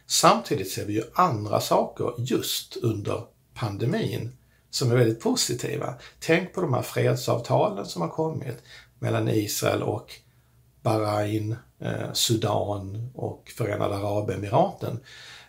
Samtidigt 0.06 0.70
ser 0.70 0.86
vi 0.86 0.92
ju 0.92 1.02
andra 1.14 1.60
saker 1.60 2.14
just 2.18 2.76
under 2.76 3.24
pandemin 3.54 4.36
som 4.70 4.90
är 4.90 4.96
väldigt 4.96 5.20
positiva. 5.20 5.94
Tänk 6.18 6.54
på 6.54 6.60
de 6.60 6.74
här 6.74 6.82
fredsavtalen 6.82 7.86
som 7.86 8.02
har 8.02 8.08
kommit 8.08 8.62
mellan 9.04 9.28
Israel 9.28 9.82
och 9.82 10.12
Bahrain, 10.82 11.56
eh, 11.80 12.12
Sudan 12.12 13.10
och 13.14 13.52
Förenade 13.56 13.96
Arabemiraten. 13.96 15.00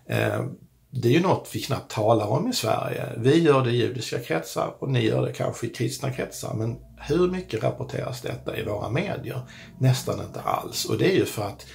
Eh, 0.06 0.46
det 0.90 1.08
är 1.08 1.14
ju 1.14 1.22
något 1.22 1.50
vi 1.54 1.62
knappt 1.62 1.92
talar 1.92 2.28
om 2.28 2.48
i 2.48 2.54
Sverige. 2.54 3.06
Vi 3.18 3.42
gör 3.42 3.64
det 3.64 3.72
i 3.72 3.78
judiska 3.78 4.20
kretsar 4.20 4.76
och 4.80 4.90
ni 4.92 5.06
gör 5.06 5.26
det 5.26 5.34
kanske 5.34 5.68
i 5.68 5.70
kristna 5.70 6.12
kretsar. 6.12 6.54
Men 6.54 6.78
hur 6.98 7.32
mycket 7.32 7.64
rapporteras 7.64 8.22
detta 8.22 8.58
i 8.58 8.64
våra 8.64 8.90
medier? 8.90 9.42
Nästan 9.80 10.22
inte 10.26 10.42
alls. 10.42 10.86
Och 10.86 10.98
det 10.98 11.12
är 11.12 11.16
ju 11.16 11.26
för 11.26 11.44
att 11.44 11.66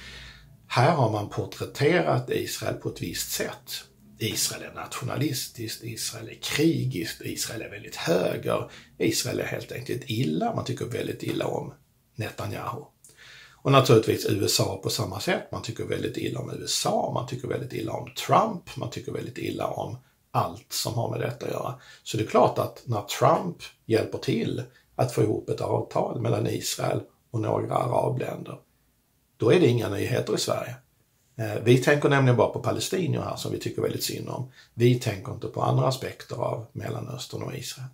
här 0.67 0.91
har 0.91 1.11
man 1.11 1.29
porträtterat 1.29 2.29
Israel 2.29 2.75
på 2.75 2.89
ett 2.89 3.01
visst 3.01 3.31
sätt. 3.31 3.85
Israel 4.23 4.63
är 4.63 4.73
nationalistiskt, 4.73 5.83
Israel 5.83 6.29
är 6.29 6.39
krigiskt, 6.41 7.21
Israel 7.21 7.61
är 7.61 7.69
väldigt 7.69 7.95
höger. 7.95 8.71
Israel 8.97 9.39
är 9.39 9.45
helt 9.45 9.71
enkelt 9.71 10.01
illa, 10.05 10.55
man 10.55 10.65
tycker 10.65 10.85
väldigt 10.85 11.23
illa 11.23 11.45
om 11.45 11.73
Netanyahu. 12.15 12.81
Och 13.63 13.71
naturligtvis 13.71 14.25
USA 14.25 14.79
på 14.83 14.89
samma 14.89 15.19
sätt. 15.19 15.51
Man 15.51 15.61
tycker 15.61 15.83
väldigt 15.83 16.17
illa 16.17 16.39
om 16.39 16.51
USA, 16.59 17.11
man 17.13 17.27
tycker 17.27 17.47
väldigt 17.47 17.73
illa 17.73 17.91
om 17.93 18.09
Trump, 18.27 18.77
man 18.77 18.89
tycker 18.89 19.11
väldigt 19.11 19.37
illa 19.37 19.67
om 19.67 19.97
allt 20.31 20.73
som 20.73 20.93
har 20.93 21.11
med 21.11 21.19
detta 21.19 21.45
att 21.45 21.51
göra. 21.51 21.79
Så 22.03 22.17
det 22.17 22.23
är 22.23 22.27
klart 22.27 22.57
att 22.57 22.83
när 22.85 23.01
Trump 23.01 23.57
hjälper 23.85 24.17
till 24.17 24.63
att 24.95 25.13
få 25.13 25.21
ihop 25.21 25.49
ett 25.49 25.61
avtal 25.61 26.21
mellan 26.21 26.47
Israel 26.47 27.01
och 27.31 27.41
några 27.41 27.75
arabländer, 27.75 28.59
då 29.37 29.53
är 29.53 29.59
det 29.59 29.67
inga 29.67 29.89
nyheter 29.89 30.35
i 30.35 30.37
Sverige. 30.37 30.75
Eh, 31.41 31.61
vi 31.63 31.77
tänker 31.77 32.09
nämligen 32.09 32.37
bara 32.37 32.49
på 32.49 32.59
palestinier 32.59 33.21
här 33.21 33.35
som 33.35 33.51
vi 33.51 33.59
tycker 33.59 33.81
väldigt 33.81 34.03
synd 34.03 34.29
om. 34.29 34.51
Vi 34.73 34.99
tänker 34.99 35.31
inte 35.31 35.47
på 35.47 35.61
andra 35.61 35.87
aspekter 35.87 36.35
av 36.35 36.65
Mellanöstern 36.71 37.43
och 37.43 37.55
Israel. 37.55 37.87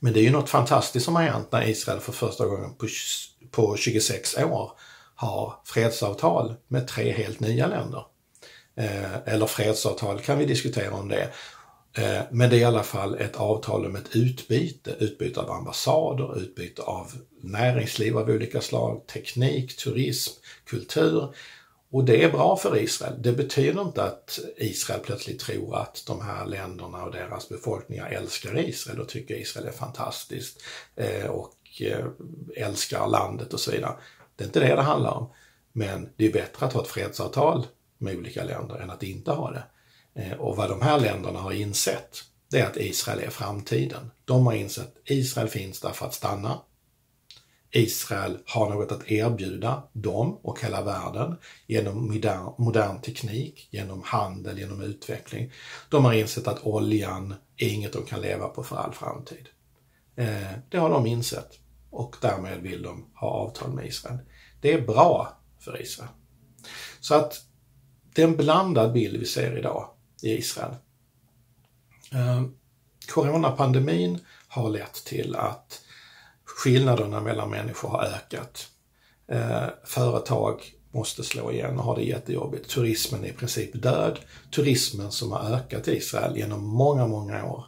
Men 0.00 0.12
det 0.12 0.20
är 0.20 0.22
ju 0.22 0.30
något 0.30 0.50
fantastiskt 0.50 1.04
som 1.04 1.16
har 1.16 1.22
hänt 1.22 1.52
när 1.52 1.68
Israel 1.68 2.00
för 2.00 2.12
första 2.12 2.46
gången 2.46 2.74
på, 2.74 2.86
på 3.50 3.76
26 3.76 4.36
år 4.36 4.72
har 5.14 5.54
fredsavtal 5.64 6.54
med 6.68 6.88
tre 6.88 7.12
helt 7.12 7.40
nya 7.40 7.66
länder. 7.66 8.04
Eh, 8.76 9.28
eller 9.34 9.46
fredsavtal 9.46 10.20
kan 10.20 10.38
vi 10.38 10.44
diskutera 10.44 10.94
om 10.94 11.08
det 11.08 11.30
eh, 11.96 12.22
men 12.30 12.50
det 12.50 12.56
är 12.56 12.60
i 12.60 12.64
alla 12.64 12.82
fall 12.82 13.14
ett 13.14 13.36
avtal 13.36 13.86
om 13.86 13.96
ett 13.96 14.16
utbyte, 14.16 14.90
utbyte 14.98 15.40
av 15.40 15.50
ambassader, 15.50 16.38
utbyte 16.38 16.82
av 16.82 17.12
näringsliv 17.42 18.18
av 18.18 18.30
olika 18.30 18.60
slag, 18.60 19.06
teknik, 19.06 19.76
turism, 19.76 20.32
kultur. 20.64 21.34
Och 21.92 22.04
det 22.04 22.24
är 22.24 22.32
bra 22.32 22.56
för 22.56 22.76
Israel. 22.76 23.14
Det 23.18 23.32
betyder 23.32 23.82
inte 23.82 24.02
att 24.02 24.38
Israel 24.56 25.00
plötsligt 25.00 25.40
tror 25.40 25.76
att 25.76 26.04
de 26.06 26.20
här 26.20 26.46
länderna 26.46 27.04
och 27.04 27.12
deras 27.12 27.48
befolkningar 27.48 28.10
älskar 28.10 28.58
Israel 28.58 29.00
och 29.00 29.08
tycker 29.08 29.34
Israel 29.34 29.66
är 29.66 29.72
fantastiskt 29.72 30.62
eh, 30.96 31.26
och 31.26 31.54
eh, 31.80 32.06
älskar 32.56 33.06
landet 33.06 33.54
och 33.54 33.60
så 33.60 33.70
vidare. 33.70 33.94
Det 34.36 34.44
är 34.44 34.46
inte 34.46 34.60
det 34.60 34.74
det 34.74 34.82
handlar 34.82 35.10
om. 35.10 35.32
Men 35.72 36.08
det 36.16 36.26
är 36.26 36.32
bättre 36.32 36.66
att 36.66 36.72
ha 36.72 36.82
ett 36.82 36.88
fredsavtal 36.88 37.66
med 37.98 38.16
olika 38.16 38.44
länder 38.44 38.76
än 38.76 38.90
att 38.90 39.02
inte 39.02 39.30
ha 39.30 39.50
det. 39.50 39.64
Eh, 40.14 40.32
och 40.32 40.56
vad 40.56 40.68
de 40.68 40.82
här 40.82 41.00
länderna 41.00 41.38
har 41.38 41.52
insett, 41.52 42.24
det 42.50 42.60
är 42.60 42.66
att 42.66 42.76
Israel 42.76 43.20
är 43.20 43.30
framtiden. 43.30 44.10
De 44.24 44.46
har 44.46 44.54
insett 44.54 44.96
att 44.96 45.10
Israel 45.10 45.48
finns 45.48 45.80
där 45.80 45.90
för 45.90 46.06
att 46.06 46.14
stanna. 46.14 46.60
Israel 47.72 48.38
har 48.46 48.70
något 48.70 48.92
att 48.92 49.10
erbjuda 49.10 49.82
dem 49.92 50.38
och 50.42 50.60
hela 50.60 50.82
världen 50.82 51.36
genom 51.66 52.06
modern, 52.06 52.54
modern 52.58 53.00
teknik, 53.00 53.68
genom 53.70 54.02
handel, 54.04 54.58
genom 54.58 54.80
utveckling. 54.80 55.52
De 55.88 56.04
har 56.04 56.12
insett 56.12 56.48
att 56.48 56.66
oljan 56.66 57.34
är 57.56 57.68
inget 57.68 57.92
de 57.92 58.04
kan 58.04 58.20
leva 58.20 58.48
på 58.48 58.62
för 58.62 58.76
all 58.76 58.92
framtid. 58.92 59.48
Eh, 60.16 60.52
det 60.68 60.78
har 60.78 60.90
de 60.90 61.06
insett 61.06 61.58
och 61.90 62.16
därmed 62.20 62.62
vill 62.62 62.82
de 62.82 63.06
ha 63.14 63.28
avtal 63.28 63.72
med 63.72 63.86
Israel. 63.86 64.18
Det 64.60 64.72
är 64.72 64.80
bra 64.80 65.38
för 65.58 65.82
Israel. 65.82 66.10
Så 67.00 67.14
att 67.14 67.44
det 68.14 68.22
är 68.22 68.26
en 68.26 68.36
blandad 68.36 68.92
bild 68.92 69.16
vi 69.20 69.26
ser 69.26 69.58
idag 69.58 69.90
i 70.22 70.32
Israel. 70.32 70.74
Eh, 72.12 72.42
coronapandemin 73.08 74.18
har 74.48 74.70
lett 74.70 75.04
till 75.04 75.36
att 75.36 75.82
skillnaderna 76.60 77.20
mellan 77.20 77.50
människor 77.50 77.88
har 77.88 78.04
ökat. 78.04 78.68
Eh, 79.28 79.66
företag 79.84 80.72
måste 80.92 81.24
slå 81.24 81.52
igen 81.52 81.78
och 81.78 81.84
har 81.84 81.96
det 81.96 82.02
jättejobbigt. 82.02 82.70
Turismen 82.70 83.24
är 83.24 83.28
i 83.28 83.32
princip 83.32 83.82
död. 83.82 84.18
Turismen 84.54 85.10
som 85.10 85.32
har 85.32 85.50
ökat 85.50 85.88
i 85.88 85.96
Israel 85.96 86.36
genom 86.36 86.64
många, 86.64 87.06
många 87.06 87.44
år 87.44 87.64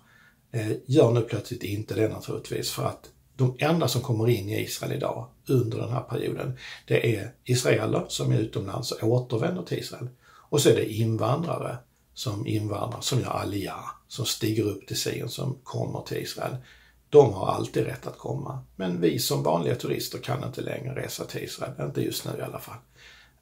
eh, 0.53 0.73
gör 0.87 1.13
nu 1.13 1.21
plötsligt 1.21 1.63
inte 1.63 1.95
det 1.95 2.09
naturligtvis 2.09 2.71
för 2.71 2.85
att 2.85 3.11
de 3.37 3.57
enda 3.59 3.89
som 3.89 4.03
kommer 4.03 4.29
in 4.29 4.49
i 4.49 4.63
Israel 4.63 4.93
idag 4.93 5.29
under 5.49 5.79
den 5.79 5.91
här 5.93 6.03
perioden, 6.03 6.59
det 6.87 7.17
är 7.17 7.35
israeler 7.45 8.05
som 8.09 8.33
är 8.33 8.39
utomlands 8.39 8.93
och 8.93 9.09
återvänder 9.09 9.63
till 9.63 9.79
Israel. 9.79 10.09
Och 10.25 10.61
så 10.61 10.69
är 10.69 10.75
det 10.75 10.93
invandrare 10.93 11.77
som 12.15 12.47
invandrar, 12.47 13.01
som 13.01 13.21
gör 13.21 13.31
aliyah, 13.31 13.85
som 14.09 14.27
stiger 14.27 14.65
upp 14.65 14.87
till 14.87 14.97
Sion, 14.97 15.29
som 15.29 15.59
kommer 15.63 16.01
till 16.01 16.19
Israel. 16.19 16.57
De 17.13 17.33
har 17.33 17.47
alltid 17.47 17.85
rätt 17.85 18.07
att 18.07 18.19
komma. 18.19 18.65
Men 18.77 19.01
vi 19.01 19.19
som 19.19 19.43
vanliga 19.43 19.75
turister 19.75 20.19
kan 20.19 20.45
inte 20.45 20.61
längre 20.61 20.95
resa 20.95 21.25
till 21.25 21.43
Israel, 21.43 21.73
inte 21.81 22.01
just 22.01 22.25
nu 22.25 22.39
i 22.39 22.43
alla 22.43 22.59
fall. 22.59 22.77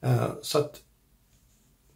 Eh, 0.01 0.31
så 0.41 0.57
att 0.57 0.81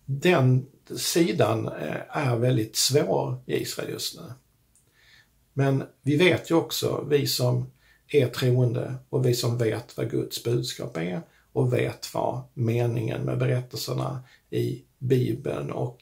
den 0.06 0.66
sidan 0.98 1.68
eh, 1.68 2.18
är 2.18 2.36
väldigt 2.36 2.76
svår 2.76 3.38
i 3.46 3.62
Israel 3.62 3.90
just 3.90 4.16
nu. 4.16 4.34
Men 5.54 5.84
vi 6.02 6.18
vet 6.18 6.52
ju 6.52 6.56
också, 6.56 7.06
vi 7.10 7.28
som 7.28 7.72
är 8.08 8.28
troende 8.28 8.96
och 9.10 9.26
vi 9.26 9.34
som 9.34 9.58
vet 9.58 9.98
vad 9.98 10.12
Guds 10.12 10.44
budskap 10.44 10.98
är 10.98 11.22
och 11.54 11.74
vet 11.74 12.14
vad 12.14 12.42
meningen 12.54 13.22
med 13.22 13.38
berättelserna 13.38 14.24
i 14.50 14.84
Bibeln 14.98 15.72
och 15.72 16.00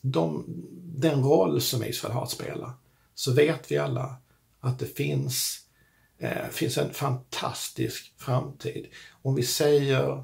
de, 0.00 0.44
den 0.82 1.22
roll 1.22 1.60
som 1.60 1.84
Israel 1.84 2.14
har 2.14 2.22
att 2.22 2.30
spela, 2.30 2.74
så 3.14 3.32
vet 3.32 3.72
vi 3.72 3.78
alla 3.78 4.16
att 4.60 4.78
det 4.78 4.96
finns, 4.96 5.58
eh, 6.18 6.48
finns 6.50 6.78
en 6.78 6.92
fantastisk 6.92 8.14
framtid. 8.18 8.86
Om 9.22 9.34
vi 9.34 9.42
säger, 9.42 10.22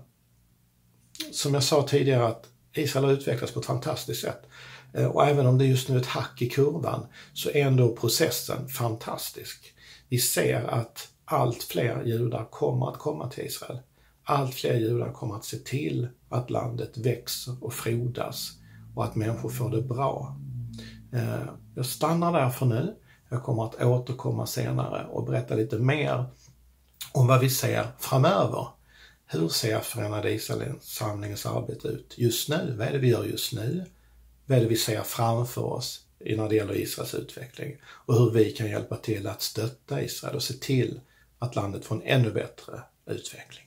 som 1.33 1.55
jag 1.55 1.62
sa 1.62 1.83
tidigare, 1.83 2.26
att 2.26 2.47
Israel 2.75 3.05
har 3.05 3.12
utvecklats 3.12 3.52
på 3.52 3.61
ett 3.61 3.66
fantastiskt 3.66 4.23
sätt. 4.23 4.43
Eh, 4.93 5.07
och 5.07 5.26
även 5.26 5.47
om 5.47 5.59
det 5.59 5.66
just 5.66 5.88
nu 5.88 5.97
är 5.97 6.00
ett 6.00 6.07
hack 6.07 6.43
i 6.43 6.49
kurvan 6.49 7.07
så 7.33 7.50
är 7.50 7.66
ändå 7.66 7.97
processen 7.97 8.69
fantastisk. 8.69 9.75
Vi 10.09 10.19
ser 10.19 10.64
att 10.64 11.09
allt 11.25 11.62
fler 11.62 12.02
judar 12.05 12.49
kommer 12.50 12.90
att 12.90 12.99
komma 12.99 13.28
till 13.28 13.45
Israel. 13.45 13.78
Allt 14.25 14.55
fler 14.55 14.76
judar 14.76 15.12
kommer 15.12 15.35
att 15.35 15.45
se 15.45 15.57
till 15.57 16.09
att 16.28 16.50
landet 16.50 16.97
växer 16.97 17.64
och 17.64 17.73
frodas 17.73 18.52
och 18.95 19.05
att 19.05 19.16
människor 19.16 19.49
får 19.49 19.71
det 19.71 19.83
bra. 19.83 20.37
Eh, 21.12 21.49
jag 21.75 21.87
stannar 21.87 22.33
där 22.33 22.50
för 22.50 22.66
nu. 22.66 22.97
Jag 23.28 23.42
kommer 23.42 23.64
att 23.64 23.83
återkomma 23.83 24.47
senare 24.47 25.06
och 25.06 25.25
berätta 25.25 25.54
lite 25.54 25.78
mer 25.78 26.25
om 27.12 27.26
vad 27.26 27.40
vi 27.40 27.50
ser 27.50 27.87
framöver. 27.99 28.68
Hur 29.26 29.49
ser 29.49 29.80
Förenade 29.80 30.33
Israelsamlingens 30.33 31.47
arbete 31.47 31.88
ut 31.88 32.14
just 32.16 32.49
nu? 32.49 32.75
Vad 32.78 32.87
är 32.88 32.92
det 32.92 32.99
vi 32.99 33.09
gör 33.09 33.25
just 33.25 33.52
nu? 33.52 33.85
Vad 34.47 34.59
är 34.59 34.62
det 34.62 34.68
vi 34.68 34.76
ser 34.76 35.02
framför 35.02 35.62
oss 35.62 36.06
när 36.18 36.49
det 36.49 36.54
gäller 36.54 36.76
Israels 36.76 37.14
utveckling? 37.14 37.76
Och 37.85 38.14
hur 38.14 38.30
vi 38.30 38.52
kan 38.52 38.68
hjälpa 38.71 38.97
till 38.97 39.26
att 39.26 39.42
stötta 39.42 40.02
Israel 40.02 40.37
och 40.37 40.42
se 40.42 40.54
till 40.54 41.00
att 41.38 41.56
landet 41.56 41.85
får 41.85 41.95
en 41.95 42.02
ännu 42.02 42.30
bättre 42.30 42.83
utveckling. 43.06 43.65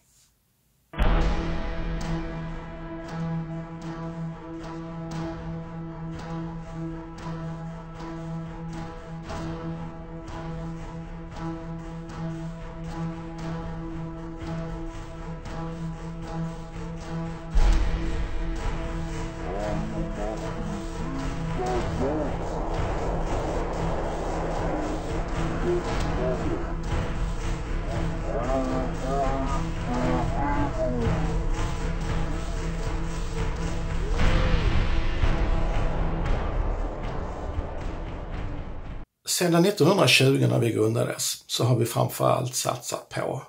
Sedan 39.39 39.65
1920 39.65 40.47
när 40.49 40.59
vi 40.59 40.71
grundades 40.71 41.43
så 41.47 41.63
har 41.63 41.79
vi 41.79 41.85
framförallt 41.85 42.55
satsat 42.55 43.09
på 43.09 43.43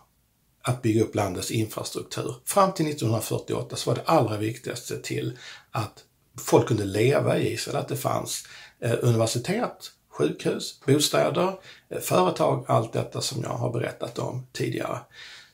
att 0.62 0.82
bygga 0.82 1.02
upp 1.02 1.14
landets 1.14 1.50
infrastruktur. 1.50 2.34
Fram 2.44 2.72
till 2.72 2.86
1948 2.86 3.76
så 3.76 3.90
var 3.90 3.96
det 3.96 4.02
allra 4.04 4.36
viktigaste 4.36 5.02
till 5.02 5.38
att 5.70 6.04
folk 6.38 6.68
kunde 6.68 6.84
leva 6.84 7.38
i 7.38 7.52
Israel, 7.52 7.76
att 7.76 7.88
det 7.88 7.96
fanns 7.96 8.44
eh, 8.80 8.94
universitet, 9.02 9.92
sjukhus, 10.10 10.80
bostäder, 10.86 11.58
eh, 11.88 12.00
företag, 12.00 12.64
allt 12.68 12.92
detta 12.92 13.20
som 13.20 13.42
jag 13.42 13.50
har 13.50 13.72
berättat 13.72 14.18
om 14.18 14.46
tidigare. 14.52 14.98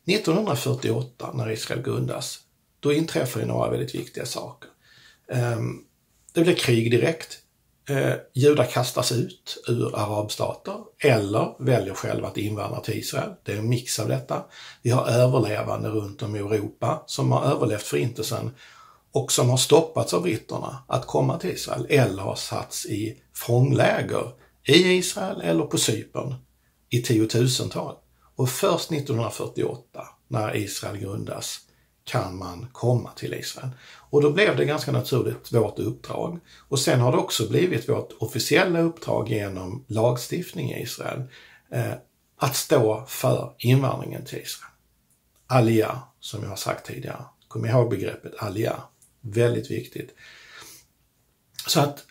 1948 0.06 1.30
när 1.34 1.50
Israel 1.50 1.82
grundas, 1.82 2.40
då 2.80 2.92
inträffar 2.92 3.40
det 3.40 3.46
några 3.46 3.70
väldigt 3.70 3.94
viktiga 3.94 4.26
saker. 4.26 4.70
Ehm, 5.32 5.84
det 6.32 6.40
blir 6.40 6.54
krig 6.54 6.90
direkt. 6.90 7.38
Eh, 7.88 8.14
judar 8.32 8.64
kastas 8.64 9.12
ut 9.12 9.64
ur 9.68 9.96
arabstater 9.96 10.76
eller 10.98 11.64
väljer 11.64 11.94
själva 11.94 12.28
att 12.28 12.36
invandra 12.36 12.80
till 12.80 12.98
Israel. 12.98 13.30
Det 13.42 13.52
är 13.52 13.56
en 13.56 13.68
mix 13.68 13.98
av 13.98 14.08
detta. 14.08 14.44
Vi 14.82 14.90
har 14.90 15.06
överlevande 15.06 15.88
runt 15.88 16.22
om 16.22 16.36
i 16.36 16.38
Europa 16.38 17.02
som 17.06 17.32
har 17.32 17.44
överlevt 17.44 17.82
förintelsen 17.82 18.50
och 19.12 19.32
som 19.32 19.50
har 19.50 19.56
stoppats 19.56 20.14
av 20.14 20.22
britterna 20.22 20.78
att 20.88 21.06
komma 21.06 21.38
till 21.38 21.50
Israel 21.50 21.86
eller 21.90 22.22
har 22.22 22.34
satts 22.34 22.86
i 22.86 23.22
fångläger 23.34 24.32
i 24.64 24.92
Israel 24.92 25.40
eller 25.40 25.64
på 25.64 25.78
Cypern 25.78 26.34
i 26.90 27.02
tiotusental. 27.02 27.94
Och 28.36 28.48
först 28.48 28.92
1948, 28.92 30.00
när 30.28 30.56
Israel 30.56 30.98
grundas, 30.98 31.60
kan 32.06 32.36
man 32.36 32.66
komma 32.72 33.10
till 33.16 33.34
Israel. 33.34 33.70
Och 34.10 34.22
då 34.22 34.30
blev 34.30 34.56
det 34.56 34.64
ganska 34.64 34.92
naturligt 34.92 35.52
vårt 35.52 35.78
uppdrag. 35.78 36.40
Och 36.68 36.78
sen 36.78 37.00
har 37.00 37.12
det 37.12 37.18
också 37.18 37.48
blivit 37.48 37.88
vårt 37.88 38.12
officiella 38.18 38.80
uppdrag 38.80 39.28
genom 39.28 39.84
lagstiftning 39.88 40.72
i 40.72 40.82
Israel 40.82 41.22
eh, 41.72 41.92
att 42.38 42.56
stå 42.56 43.04
för 43.08 43.54
invandringen 43.58 44.24
till 44.24 44.38
Israel. 44.38 44.72
Alia, 45.46 46.02
som 46.20 46.42
jag 46.42 46.48
har 46.48 46.56
sagt 46.56 46.86
tidigare. 46.86 47.24
Kom 47.48 47.66
ihåg 47.66 47.90
begreppet 47.90 48.32
alia. 48.38 48.82
Väldigt 49.20 49.70
viktigt. 49.70 50.14
Så 51.66 51.80
att, 51.80 52.04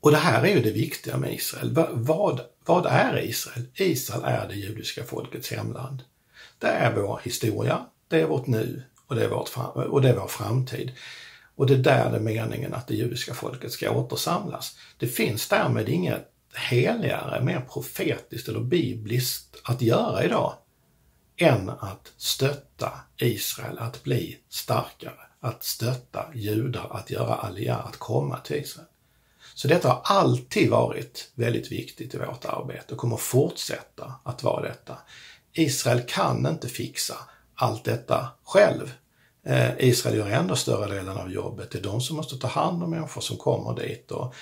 och 0.00 0.10
det 0.10 0.16
här 0.16 0.42
är 0.42 0.54
ju 0.56 0.62
det 0.62 0.70
viktiga 0.70 1.16
med 1.16 1.34
Israel. 1.34 1.74
Vad, 1.92 2.40
vad 2.64 2.86
är 2.86 3.24
Israel? 3.24 3.66
Israel 3.74 4.24
är 4.24 4.48
det 4.48 4.54
judiska 4.54 5.04
folkets 5.04 5.50
hemland. 5.50 6.02
Det 6.58 6.66
är 6.66 6.94
vår 6.94 7.20
historia, 7.24 7.86
det 8.08 8.20
är 8.20 8.26
vårt 8.26 8.46
nu 8.46 8.82
och 9.06 9.14
det 9.14 9.24
är, 9.24 9.28
vårt, 9.28 9.50
och 9.74 10.02
det 10.02 10.08
är 10.08 10.16
vår 10.16 10.26
framtid. 10.26 10.92
Och 11.56 11.66
det 11.66 11.74
är 11.74 11.78
där 11.78 12.10
det 12.10 12.16
är 12.16 12.20
meningen 12.20 12.74
att 12.74 12.86
det 12.86 12.94
judiska 12.94 13.34
folket 13.34 13.72
ska 13.72 13.90
återsamlas. 13.90 14.76
Det 14.98 15.06
finns 15.06 15.48
därmed 15.48 15.88
inget 15.88 16.32
heligare, 16.54 17.44
mer 17.44 17.60
profetiskt 17.60 18.48
eller 18.48 18.60
bibliskt 18.60 19.56
att 19.64 19.82
göra 19.82 20.24
idag 20.24 20.54
än 21.36 21.70
att 21.70 22.12
stötta 22.16 22.92
Israel 23.16 23.78
att 23.78 24.02
bli 24.02 24.38
starkare, 24.48 25.20
att 25.40 25.64
stötta 25.64 26.26
judar 26.34 26.88
att 26.90 27.10
göra 27.10 27.34
alia, 27.34 27.76
att 27.76 27.96
komma 27.96 28.38
till 28.38 28.56
Israel. 28.56 28.88
Så 29.54 29.68
detta 29.68 29.88
har 29.88 30.00
alltid 30.04 30.70
varit 30.70 31.30
väldigt 31.34 31.72
viktigt 31.72 32.14
i 32.14 32.18
vårt 32.18 32.44
arbete 32.44 32.94
och 32.94 33.00
kommer 33.00 33.16
fortsätta 33.16 34.14
att 34.24 34.42
vara 34.42 34.62
detta. 34.62 34.98
Israel 35.52 36.02
kan 36.08 36.46
inte 36.46 36.68
fixa 36.68 37.14
allt 37.54 37.84
detta 37.84 38.28
själv. 38.44 38.92
Eh, 39.46 39.70
Israel 39.78 40.16
gör 40.16 40.28
ändå 40.28 40.56
större 40.56 40.94
delen 40.94 41.16
av 41.16 41.32
jobbet. 41.32 41.70
Det 41.70 41.78
är 41.78 41.82
de 41.82 42.00
som 42.00 42.16
måste 42.16 42.38
ta 42.38 42.48
hand 42.48 42.82
om 42.82 42.90
människor 42.90 43.20
som 43.20 43.36
kommer 43.36 43.74
dit. 43.74 44.10
Och, 44.10 44.34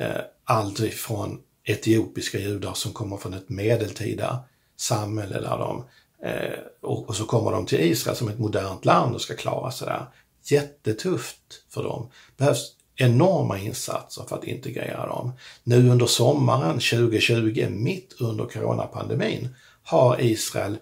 eh, 0.00 0.20
allt 0.44 0.78
från 0.78 1.40
etiopiska 1.64 2.38
judar 2.38 2.74
som 2.74 2.92
kommer 2.92 3.16
från 3.16 3.34
ett 3.34 3.48
medeltida 3.48 4.40
samhälle 4.76 5.40
där 5.40 5.58
de 5.58 5.84
eh, 6.28 6.58
och, 6.82 7.08
och, 7.08 7.16
så 7.16 7.24
kommer 7.24 7.52
de 7.52 7.66
till 7.66 7.80
Israel 7.80 8.16
som 8.16 8.28
ett 8.28 8.38
modernt 8.38 8.84
land 8.84 9.14
och 9.14 9.20
ska 9.20 9.34
klara 9.34 9.70
sig 9.70 9.88
där. 9.88 10.06
Jättetufft 10.42 11.64
för 11.68 11.82
dem. 11.82 12.10
behövs 12.36 12.72
enorma 12.96 13.58
insatser 13.58 14.24
för 14.28 14.36
att 14.36 14.44
integrera 14.44 15.06
dem. 15.06 15.32
Nu 15.64 15.90
under 15.90 16.06
sommaren 16.06 16.74
2020, 16.74 17.66
mitt 17.70 18.16
under 18.20 18.44
coronapandemin, 18.44 19.48
har 19.82 20.20
Israel 20.20 20.76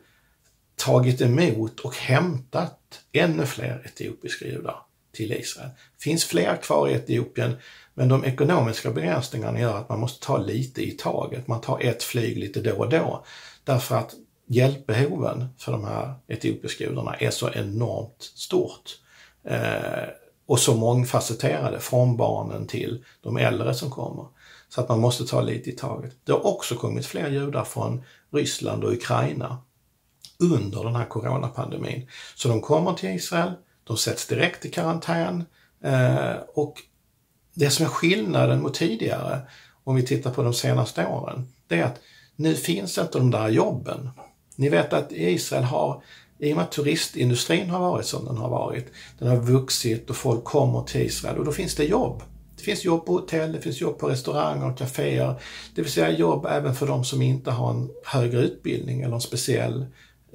tagit 0.77 1.21
emot 1.21 1.81
och 1.81 1.97
hämtat 1.97 3.01
ännu 3.13 3.47
fler 3.47 3.83
etiopiska 3.85 4.47
judar 4.47 4.77
till 5.13 5.33
Israel. 5.33 5.69
Det 5.97 6.03
finns 6.03 6.25
fler 6.25 6.57
kvar 6.57 6.89
i 6.89 6.93
Etiopien, 6.93 7.57
men 7.95 8.09
de 8.09 8.25
ekonomiska 8.25 8.91
begränsningarna 8.91 9.61
gör 9.61 9.79
att 9.79 9.89
man 9.89 10.01
måste 10.01 10.27
ta 10.27 10.39
lite 10.39 10.83
i 10.83 10.91
taget. 10.91 11.49
Man 11.49 11.61
tar 11.61 11.81
ett 11.81 12.03
flyg 12.03 12.39
lite 12.39 12.61
då 12.61 12.77
och 12.77 12.89
då. 12.89 13.25
Därför 13.65 13.97
att 13.97 14.15
hjälpbehoven 14.47 15.49
för 15.59 15.73
de 15.73 15.85
här 15.85 16.15
etiopiska 16.27 16.85
judarna 16.85 17.15
är 17.15 17.31
så 17.31 17.51
enormt 17.51 18.23
stort. 18.35 18.99
Eh, 19.45 20.09
och 20.47 20.59
så 20.59 20.77
mångfacetterade, 20.77 21.81
från 21.81 22.17
barnen 22.17 22.67
till 22.67 23.05
de 23.21 23.37
äldre 23.37 23.75
som 23.75 23.91
kommer. 23.91 24.27
Så 24.69 24.81
att 24.81 24.89
man 24.89 25.01
måste 25.01 25.27
ta 25.27 25.41
lite 25.41 25.71
i 25.71 25.73
taget. 25.73 26.17
Det 26.25 26.33
har 26.33 26.47
också 26.47 26.75
kommit 26.75 27.07
fler 27.07 27.29
judar 27.29 27.65
från 27.65 28.03
Ryssland 28.33 28.85
och 28.85 28.93
Ukraina 28.93 29.59
under 30.39 30.85
den 30.85 30.97
här 30.97 31.05
coronapandemin. 31.05 32.09
Så 32.35 32.49
de 32.49 32.61
kommer 32.61 32.93
till 32.93 33.11
Israel, 33.11 33.53
de 33.85 33.97
sätts 33.97 34.27
direkt 34.27 34.65
i 34.65 34.71
karantän 34.71 35.45
eh, 35.85 36.35
och 36.55 36.83
det 37.55 37.71
som 37.71 37.87
är 37.87 37.91
skillnaden 37.91 38.63
mot 38.63 38.75
tidigare, 38.75 39.41
om 39.85 39.97
vi 39.97 40.03
tittar 40.03 40.31
på 40.31 40.43
de 40.43 40.55
senaste 40.55 41.07
åren, 41.07 41.49
det 41.69 41.79
är 41.79 41.85
att 41.85 42.01
nu 42.37 42.55
finns 42.55 42.99
inte 42.99 43.19
de 43.19 43.31
där 43.31 43.49
jobben. 43.49 44.11
Ni 44.57 44.69
vet 44.69 44.93
att 44.93 45.13
Israel 45.13 45.65
har, 45.65 46.03
i 46.39 46.53
och 46.53 46.57
med 46.57 46.65
att 46.65 46.73
turistindustrin 46.73 47.71
har 47.71 47.81
varit 47.81 48.07
som 48.07 48.25
den 48.25 48.37
har 48.37 48.49
varit, 48.49 48.87
den 49.19 49.29
har 49.29 49.37
vuxit 49.37 50.11
och 50.11 50.17
folk 50.17 50.45
kommer 50.45 50.83
till 50.83 51.01
Israel 51.01 51.39
och 51.39 51.45
då 51.45 51.53
finns 51.53 51.75
det 51.75 51.85
jobb. 51.85 52.23
Det 52.57 52.63
finns 52.63 52.85
jobb 52.85 53.07
på 53.07 53.13
hotell, 53.13 53.53
det 53.53 53.61
finns 53.61 53.81
jobb 53.81 53.99
på 53.99 54.09
restauranger 54.09 54.71
och 54.71 54.79
kaféer. 54.79 55.35
Det 55.75 55.83
vill 55.83 55.93
säga 55.93 56.11
jobb 56.11 56.47
även 56.51 56.75
för 56.75 56.87
de 56.87 57.05
som 57.05 57.23
inte 57.23 57.51
har 57.51 57.71
en 57.71 57.91
högre 58.05 58.41
utbildning 58.41 59.03
eller 59.03 59.15
en 59.15 59.21
speciell 59.21 59.87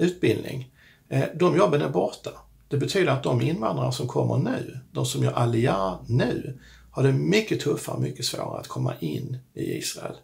utbildning. 0.01 0.71
Eh, 1.09 1.25
de 1.35 1.57
jobben 1.57 1.81
är 1.81 1.89
borta. 1.89 2.31
Det 2.67 2.77
betyder 2.77 3.11
att 3.11 3.23
de 3.23 3.41
invandrare 3.41 3.91
som 3.91 4.07
kommer 4.07 4.37
nu, 4.37 4.79
de 4.91 5.05
som 5.05 5.23
gör 5.23 5.31
aliyah 5.31 5.99
nu, 6.07 6.59
har 6.91 7.03
det 7.03 7.11
mycket 7.11 7.59
tuffare, 7.59 7.99
mycket 7.99 8.25
svårare 8.25 8.59
att 8.59 8.67
komma 8.67 8.93
in 8.99 9.37
i 9.53 9.77
Israel. 9.77 10.15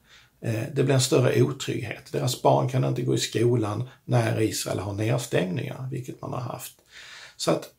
Eh, 0.41 0.63
det 0.73 0.83
blir 0.83 0.95
en 0.95 1.01
större 1.01 1.41
otrygghet. 1.41 2.11
Deras 2.11 2.41
barn 2.41 2.69
kan 2.69 2.85
inte 2.85 3.01
gå 3.01 3.15
i 3.15 3.17
skolan 3.17 3.89
när 4.05 4.41
Israel 4.41 4.79
har 4.79 4.93
nedstängningar, 4.93 5.87
vilket 5.91 6.21
man 6.21 6.33
har 6.33 6.39
haft. 6.39 6.73
Så 7.37 7.51
att 7.51 7.69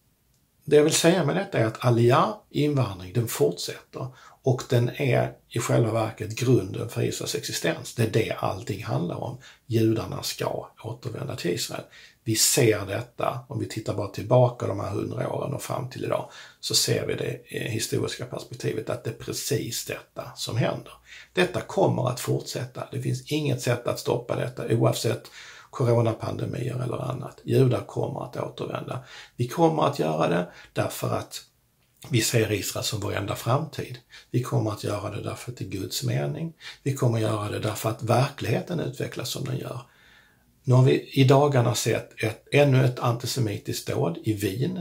det 0.65 0.77
jag 0.77 0.85
vill 0.85 0.93
säga 0.93 1.25
med 1.25 1.37
detta 1.37 1.59
är 1.59 1.65
att 1.65 1.85
aliyah, 1.85 2.35
invandring, 2.51 3.13
den 3.13 3.29
fortsätter 3.29 4.07
och 4.49 4.63
den 4.69 4.91
är 4.97 5.33
i 5.49 5.59
själva 5.59 5.93
verket 5.93 6.39
grunden 6.39 6.89
för 6.89 7.03
Israels 7.03 7.35
existens. 7.35 7.95
Det 7.95 8.03
är 8.03 8.11
det 8.11 8.33
allting 8.39 8.85
handlar 8.85 9.17
om. 9.17 9.39
Judarna 9.67 10.23
ska 10.23 10.69
återvända 10.83 11.37
till 11.37 11.51
Israel. 11.51 11.83
Vi 12.25 12.37
ser 12.37 12.87
detta, 12.87 13.39
om 13.49 13.59
vi 13.59 13.69
tittar 13.69 13.95
bara 13.95 14.09
tillbaka 14.09 14.67
de 14.67 14.81
här 14.81 14.91
hundra 14.91 15.33
åren 15.33 15.55
och 15.55 15.63
fram 15.63 15.91
till 15.91 16.05
idag, 16.05 16.31
så 16.61 16.75
ser 16.75 17.07
vi 17.07 17.15
det 17.15 17.41
historiska 17.71 18.25
perspektivet 18.25 18.91
att 18.91 19.05
det 19.05 19.11
är 19.11 19.15
precis 19.15 19.85
detta 19.85 20.31
som 20.37 20.57
händer. 20.57 20.93
Detta 21.33 21.61
kommer 21.61 22.09
att 22.09 22.21
fortsätta. 22.21 22.89
Det 22.93 23.03
finns 23.03 23.33
inget 23.33 23.63
sätt 23.63 23.87
att 23.87 23.99
stoppa 23.99 24.37
detta 24.37 24.67
oavsett 24.69 25.31
coronapandemier 25.71 26.83
eller 26.85 27.11
annat. 27.11 27.41
Judar 27.45 27.85
kommer 27.87 28.25
att 28.25 28.37
återvända. 28.37 29.05
Vi 29.37 29.49
kommer 29.49 29.83
att 29.83 29.99
göra 29.99 30.29
det 30.29 30.49
därför 30.73 31.15
att 31.15 31.45
vi 32.11 32.21
ser 32.21 32.53
Israel 32.53 32.85
som 32.85 33.01
vår 33.01 33.15
enda 33.15 33.37
framtid. 33.37 33.99
Vi 34.31 34.43
kommer 34.43 34.71
att 34.71 34.85
göra 34.85 35.11
det 35.11 35.23
därför 35.23 35.53
att 35.53 35.59
det 35.59 35.65
är 35.65 35.69
Guds 35.69 36.05
mening. 36.05 36.53
Vi 36.83 36.95
kommer 36.95 37.17
att 37.17 37.23
göra 37.23 37.51
det 37.51 37.59
därför 37.59 37.91
att 37.91 38.03
verkligheten 38.03 38.81
utvecklas 38.81 39.31
som 39.31 39.45
den 39.45 39.59
gör. 39.59 39.81
Nu 40.65 40.75
har 40.75 40.83
vi 40.85 41.11
i 41.13 41.25
dagarna 41.25 41.75
sett 41.75 42.23
ett, 42.23 42.49
ännu 42.53 42.85
ett 42.85 42.99
antisemitiskt 42.99 43.89
dåd 43.89 44.19
i 44.25 44.33
Wien. 44.33 44.81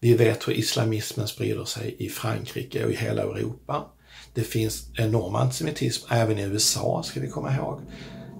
Vi 0.00 0.14
vet 0.14 0.48
hur 0.48 0.52
islamismen 0.52 1.28
sprider 1.28 1.64
sig 1.64 1.96
i 1.98 2.08
Frankrike 2.08 2.84
och 2.84 2.90
i 2.90 2.96
hela 2.96 3.22
Europa. 3.22 3.84
Det 4.34 4.42
finns 4.42 4.86
enorm 4.94 5.34
antisemitism 5.34 6.06
även 6.10 6.38
i 6.38 6.42
USA, 6.42 7.02
ska 7.02 7.20
vi 7.20 7.28
komma 7.28 7.56
ihåg. 7.56 7.80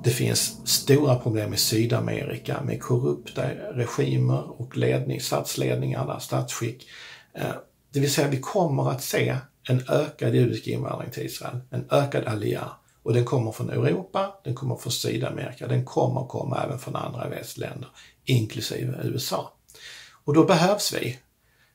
Det 0.04 0.10
finns 0.10 0.68
stora 0.68 1.16
problem 1.16 1.54
i 1.54 1.56
Sydamerika 1.56 2.62
med 2.62 2.82
korrupta 2.82 3.48
regimer 3.74 4.60
och 4.60 4.76
ledning, 4.76 5.20
statsledningar, 5.20 6.18
statsskick. 6.18 6.86
Eh, 7.34 7.50
det 7.92 8.00
vill 8.00 8.12
säga 8.12 8.28
vi 8.28 8.40
kommer 8.40 8.90
att 8.90 9.02
se 9.02 9.36
en 9.68 9.82
ökad 9.88 10.34
judisk 10.34 10.66
invandring 10.66 11.10
till 11.10 11.26
Israel, 11.26 11.60
en 11.70 11.86
ökad 11.90 12.26
aliyah. 12.26 12.72
Och 13.02 13.14
den 13.14 13.24
kommer 13.24 13.52
från 13.52 13.70
Europa, 13.70 14.34
den 14.44 14.54
kommer 14.54 14.76
från 14.76 14.92
Sydamerika, 14.92 15.66
den 15.66 15.84
kommer 15.84 16.24
komma 16.24 16.62
även 16.64 16.78
från 16.78 16.96
andra 16.96 17.28
västländer, 17.28 17.88
inklusive 18.24 18.98
USA. 19.02 19.52
Och 20.24 20.34
då 20.34 20.44
behövs 20.44 20.92
vi. 20.92 21.18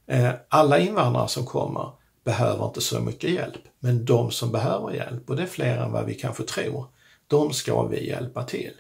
Eh, 0.08 0.32
alla 0.50 0.80
invandrare 0.80 1.28
som 1.28 1.46
kommer 1.46 1.92
behöver 2.24 2.66
inte 2.66 2.82
så 2.82 3.00
mycket 3.00 3.30
hjälp, 3.30 3.62
men 3.80 4.06
de 4.06 4.32
som 4.32 4.52
behöver 4.52 4.92
hjälp, 4.92 5.30
och 5.30 5.36
det 5.36 5.44
är 5.44 5.48
fler 5.48 5.78
än 5.78 5.92
vad 5.92 6.06
vi 6.06 6.14
kanske 6.14 6.44
tror, 6.44 6.86
de 7.28 7.54
ska 7.54 7.84
vi 7.84 8.08
hjälpa 8.08 8.44
till. 8.44 8.74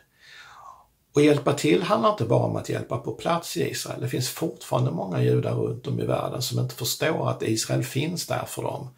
Och 1.16 1.22
hjälpa 1.22 1.54
till 1.54 1.84
handlar 1.84 2.12
inte 2.12 2.26
bara 2.26 2.44
om 2.44 2.56
att 2.56 2.70
hjälpa 2.70 2.98
på 2.98 3.12
plats 3.12 3.58
i 3.58 3.70
Israel. 3.70 4.02
Det 4.02 4.10
finns 4.10 4.30
fortfarande 4.30 4.92
många 4.92 5.24
judar 5.24 5.54
runt 5.54 5.88
om 5.88 6.00
i 6.00 6.06
världen 6.06 6.42
som 6.42 6.60
inte 6.60 6.76
förstår 6.76 7.30
att 7.30 7.44
Israel 7.44 7.84
finns 7.84 8.28
där 8.28 8.46
för 8.48 8.62
dem. 8.62 8.90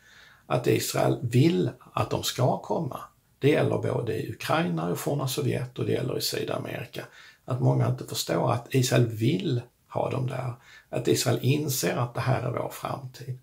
Att 0.46 0.68
Israel 0.68 1.18
vill 1.22 1.70
att 1.94 2.10
de 2.10 2.24
ska 2.24 2.62
komma. 2.62 3.00
Det 3.40 3.50
gäller 3.50 3.78
både 3.78 4.14
i 4.14 4.32
Ukraina 4.32 4.92
i 4.92 4.96
forna 4.96 5.28
Sovjet 5.28 5.80
och 5.80 5.86
det 5.86 5.92
gäller 5.92 6.18
i 6.18 6.22
Sydamerika. 6.22 7.06
Att 7.46 7.62
många 7.62 7.88
inte 7.88 8.06
förstår 8.06 8.52
att 8.54 8.76
Israel 8.76 9.08
vill 9.08 9.62
ha 9.88 10.10
dem 10.10 10.28
där. 10.28 10.54
Att 10.90 11.08
Israel 11.08 11.40
inser 11.42 11.98
att 11.98 12.14
det 12.14 12.22
här 12.22 12.42
är 12.42 12.52
vår 12.52 12.70
framtid. 12.70 13.40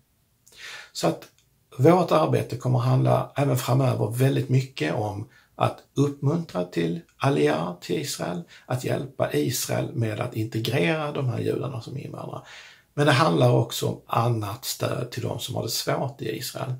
Så 0.93 1.07
att 1.07 1.27
vårt 1.77 2.11
arbete 2.11 2.57
kommer 2.57 2.79
att 2.79 2.85
handla 2.85 3.31
även 3.35 3.57
framöver 3.57 4.11
väldigt 4.11 4.49
mycket 4.49 4.93
om 4.93 5.27
att 5.55 5.77
uppmuntra 5.93 6.63
till 6.63 7.01
alliar 7.17 7.75
till 7.81 8.01
Israel, 8.01 8.41
att 8.65 8.83
hjälpa 8.83 9.33
Israel 9.33 9.89
med 9.93 10.19
att 10.19 10.35
integrera 10.35 11.11
de 11.11 11.29
här 11.29 11.39
judarna 11.39 11.81
som 11.81 11.97
invandrare. 11.97 12.41
Men 12.93 13.05
det 13.05 13.11
handlar 13.11 13.51
också 13.51 13.87
om 13.87 14.01
annat 14.05 14.65
stöd 14.65 15.11
till 15.11 15.23
de 15.23 15.39
som 15.39 15.55
har 15.55 15.63
det 15.63 15.69
svårt 15.69 16.21
i 16.21 16.37
Israel. 16.37 16.73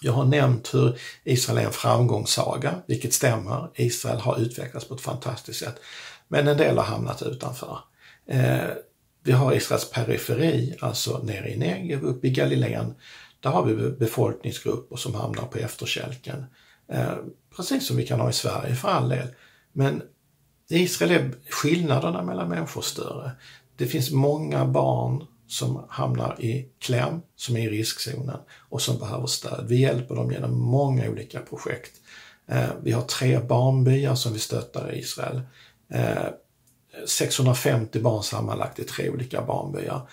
Jag 0.00 0.12
har 0.12 0.24
nämnt 0.24 0.74
hur 0.74 0.98
Israel 1.24 1.58
är 1.58 1.62
en 1.62 1.72
framgångssaga, 1.72 2.74
vilket 2.86 3.14
stämmer. 3.14 3.70
Israel 3.74 4.20
har 4.20 4.40
utvecklats 4.40 4.88
på 4.88 4.94
ett 4.94 5.00
fantastiskt 5.00 5.60
sätt. 5.60 5.76
Men 6.28 6.48
en 6.48 6.56
del 6.56 6.76
har 6.76 6.84
hamnat 6.84 7.22
utanför. 7.22 7.78
Eh, 8.26 8.68
vi 9.22 9.32
har 9.32 9.54
Israels 9.54 9.90
periferi, 9.90 10.76
alltså 10.80 11.18
nere 11.18 11.50
i 11.50 11.56
Negev, 11.56 12.04
uppe 12.04 12.26
i 12.26 12.30
Galileen. 12.30 12.94
Där 13.40 13.50
har 13.50 13.64
vi 13.64 13.90
befolkningsgrupper 13.90 14.96
som 14.96 15.14
hamnar 15.14 15.44
på 15.44 15.58
efterkälken. 15.58 16.44
Eh, 16.92 17.14
precis 17.58 17.86
som 17.86 17.96
vi 17.96 18.06
kan 18.06 18.20
ha 18.20 18.30
i 18.30 18.32
Sverige 18.32 18.74
för 18.74 18.88
all 18.88 19.08
del. 19.08 19.28
Men 19.72 20.02
i 20.70 20.78
Israel 20.78 21.12
är 21.12 21.34
skillnaderna 21.50 22.22
mellan 22.22 22.48
människor 22.48 22.82
större. 22.82 23.30
Det 23.76 23.86
finns 23.86 24.10
många 24.10 24.64
barn 24.64 25.26
som 25.46 25.84
hamnar 25.88 26.40
i 26.40 26.68
kläm, 26.78 27.20
som 27.36 27.56
är 27.56 27.60
i 27.60 27.78
riskzonen 27.78 28.38
och 28.68 28.82
som 28.82 28.98
behöver 28.98 29.26
stöd. 29.26 29.66
Vi 29.68 29.80
hjälper 29.80 30.14
dem 30.14 30.32
genom 30.32 30.60
många 30.60 31.10
olika 31.10 31.40
projekt. 31.40 31.92
Eh, 32.46 32.68
vi 32.82 32.92
har 32.92 33.02
tre 33.02 33.38
barnbyar 33.38 34.14
som 34.14 34.32
vi 34.32 34.38
stöttar 34.38 34.92
i 34.92 34.98
Israel. 34.98 35.40
Eh, 35.92 36.26
650 37.06 38.00
barn 38.00 38.22
sammanlagt 38.22 38.78
i 38.78 38.84
tre 38.84 39.10
olika 39.10 39.42
barnbyar. 39.42 40.08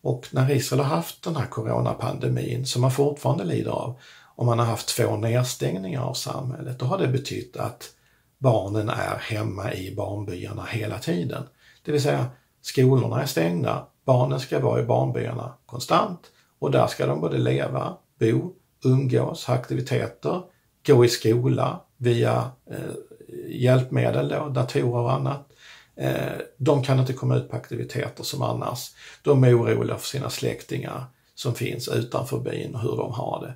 Och 0.00 0.28
när 0.30 0.50
Israel 0.50 0.82
har 0.82 0.96
haft 0.96 1.22
den 1.22 1.36
här 1.36 1.46
coronapandemin, 1.46 2.66
som 2.66 2.82
man 2.82 2.92
fortfarande 2.92 3.44
lider 3.44 3.70
av, 3.70 4.00
om 4.36 4.46
man 4.46 4.58
har 4.58 4.66
haft 4.66 4.88
två 4.88 5.16
nedstängningar 5.16 6.02
av 6.02 6.14
samhället, 6.14 6.78
då 6.78 6.86
har 6.86 6.98
det 6.98 7.08
betytt 7.08 7.56
att 7.56 7.90
barnen 8.38 8.88
är 8.88 9.18
hemma 9.18 9.72
i 9.74 9.94
barnbyarna 9.94 10.64
hela 10.64 10.98
tiden. 10.98 11.42
Det 11.82 11.92
vill 11.92 12.02
säga, 12.02 12.26
skolorna 12.62 13.22
är 13.22 13.26
stängda, 13.26 13.86
barnen 14.04 14.40
ska 14.40 14.58
vara 14.58 14.80
i 14.80 14.84
barnbyarna 14.84 15.54
konstant 15.66 16.20
och 16.58 16.70
där 16.70 16.86
ska 16.86 17.06
de 17.06 17.20
både 17.20 17.38
leva, 17.38 17.96
bo, 18.20 18.52
umgås, 18.84 19.44
ha 19.44 19.54
aktiviteter, 19.54 20.42
gå 20.86 21.04
i 21.04 21.08
skola 21.08 21.80
via 21.96 22.50
eh, 22.70 22.94
hjälpmedel, 23.48 24.28
då, 24.28 24.48
datorer 24.48 25.02
och 25.02 25.12
annat. 25.12 25.52
Eh, 25.96 26.32
de 26.56 26.82
kan 26.82 27.00
inte 27.00 27.12
komma 27.12 27.36
ut 27.36 27.50
på 27.50 27.56
aktiviteter 27.56 28.24
som 28.24 28.42
annars. 28.42 28.90
De 29.22 29.44
är 29.44 29.58
oroliga 29.58 29.96
för 29.96 30.06
sina 30.06 30.30
släktingar 30.30 31.04
som 31.34 31.54
finns 31.54 31.88
utanför 31.88 32.38
byn 32.38 32.74
och 32.74 32.80
hur 32.80 32.96
de 32.96 33.12
har 33.12 33.40
det. 33.46 33.54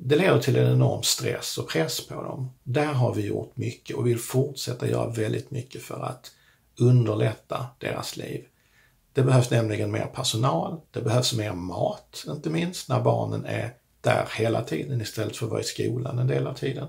Det 0.00 0.16
leder 0.16 0.38
till 0.38 0.56
en 0.56 0.72
enorm 0.72 1.02
stress 1.02 1.58
och 1.58 1.68
press 1.68 2.06
på 2.06 2.14
dem. 2.14 2.50
Där 2.62 2.92
har 2.92 3.14
vi 3.14 3.26
gjort 3.26 3.56
mycket 3.56 3.96
och 3.96 4.06
vill 4.06 4.18
fortsätta 4.18 4.88
göra 4.88 5.10
väldigt 5.10 5.50
mycket 5.50 5.82
för 5.82 6.04
att 6.04 6.30
underlätta 6.78 7.66
deras 7.78 8.16
liv. 8.16 8.44
Det 9.12 9.22
behövs 9.22 9.50
nämligen 9.50 9.90
mer 9.90 10.06
personal, 10.06 10.80
det 10.90 11.00
behövs 11.00 11.34
mer 11.34 11.52
mat, 11.52 12.24
inte 12.28 12.50
minst 12.50 12.88
när 12.88 13.00
barnen 13.00 13.44
är 13.44 13.74
där 14.00 14.28
hela 14.36 14.62
tiden 14.62 15.00
istället 15.00 15.36
för 15.36 15.46
att 15.46 15.50
vara 15.50 15.60
i 15.60 15.64
skolan 15.64 16.18
en 16.18 16.26
del 16.26 16.46
av 16.46 16.54
tiden. 16.54 16.88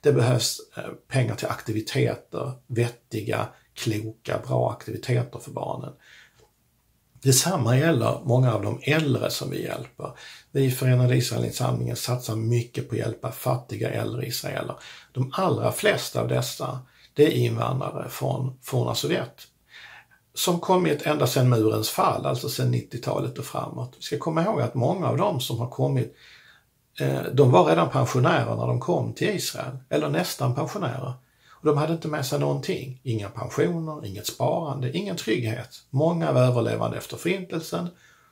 Det 0.00 0.12
behövs 0.12 0.60
eh, 0.76 0.84
pengar 1.08 1.34
till 1.34 1.48
aktiviteter, 1.48 2.52
vettiga, 2.66 3.48
kloka, 3.74 4.40
bra 4.46 4.70
aktiviteter 4.70 5.38
för 5.38 5.50
barnen. 5.50 5.92
Detsamma 7.22 7.78
gäller 7.78 8.20
många 8.24 8.54
av 8.54 8.62
de 8.62 8.80
äldre 8.82 9.30
som 9.30 9.50
vi 9.50 9.62
hjälper. 9.62 10.12
Vi 10.52 10.64
i 10.64 10.70
Förenade 10.70 11.16
Israelinsamlingen 11.16 11.96
satsar 11.96 12.36
mycket 12.36 12.88
på 12.88 12.94
att 12.94 12.98
hjälpa 12.98 13.32
fattiga 13.32 13.90
äldre 13.90 14.26
israeler. 14.26 14.76
De 15.12 15.32
allra 15.34 15.72
flesta 15.72 16.20
av 16.20 16.28
dessa, 16.28 16.78
det 17.14 17.26
är 17.26 17.30
invandrare 17.30 18.08
från 18.08 18.58
forna 18.62 18.94
Sovjet. 18.94 19.46
Som 20.34 20.60
kommit 20.60 21.06
ända 21.06 21.26
sedan 21.26 21.48
murens 21.48 21.90
fall, 21.90 22.26
alltså 22.26 22.48
sedan 22.48 22.74
90-talet 22.74 23.38
och 23.38 23.44
framåt. 23.44 23.94
Vi 23.96 24.02
ska 24.02 24.18
komma 24.18 24.42
ihåg 24.42 24.60
att 24.60 24.74
många 24.74 25.08
av 25.08 25.16
dem 25.16 25.40
som 25.40 25.58
har 25.58 25.68
kommit, 25.68 26.16
eh, 27.00 27.22
de 27.32 27.50
var 27.50 27.64
redan 27.64 27.90
pensionärer 27.90 28.56
när 28.56 28.66
de 28.66 28.80
kom 28.80 29.12
till 29.12 29.28
Israel, 29.28 29.78
eller 29.88 30.08
nästan 30.08 30.54
pensionärer. 30.54 31.12
Och 31.60 31.66
de 31.66 31.76
hade 31.76 31.92
inte 31.92 32.08
med 32.08 32.26
sig 32.26 32.40
någonting. 32.40 33.00
Inga 33.02 33.28
pensioner, 33.28 34.06
inget 34.06 34.26
sparande, 34.26 34.92
ingen 34.92 35.16
trygghet. 35.16 35.68
Många 35.90 36.32
var 36.32 36.40
överlevande 36.40 36.96
efter 36.96 37.16
förintelsen. 37.16 37.88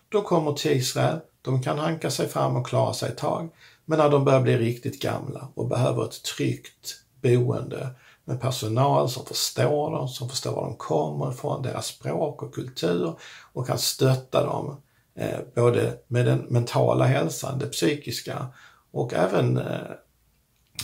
De 0.09 0.23
kommer 0.23 0.53
till 0.53 0.73
Israel, 0.73 1.19
de 1.43 1.63
kan 1.63 1.79
hanka 1.79 2.11
sig 2.11 2.29
fram 2.29 2.57
och 2.57 2.67
klara 2.67 2.93
sig 2.93 3.09
ett 3.09 3.19
tag. 3.19 3.51
Men 3.85 3.99
när 3.99 4.11
de 4.11 4.25
börjar 4.25 4.41
bli 4.41 4.59
riktigt 4.59 5.03
gamla 5.03 5.49
och 5.55 5.69
behöver 5.69 6.05
ett 6.05 6.23
tryggt 6.23 6.97
boende 7.23 7.89
med 8.25 8.41
personal 8.41 9.09
som 9.09 9.27
förstår 9.27 9.91
dem, 9.91 10.09
som 10.09 10.29
förstår 10.29 10.53
var 10.53 10.65
de 10.65 10.77
kommer 10.77 11.33
ifrån, 11.33 11.63
deras 11.63 11.87
språk 11.87 12.43
och 12.43 12.55
kultur 12.55 13.15
och 13.53 13.67
kan 13.67 13.79
stötta 13.79 14.45
dem 14.45 14.81
eh, 15.15 15.39
både 15.55 15.99
med 16.07 16.27
den 16.27 16.39
mentala 16.39 17.05
hälsan, 17.05 17.59
det 17.59 17.67
psykiska 17.67 18.47
och 18.91 19.15
även 19.15 19.57
eh, 19.57 19.65
Eh, 19.65 19.97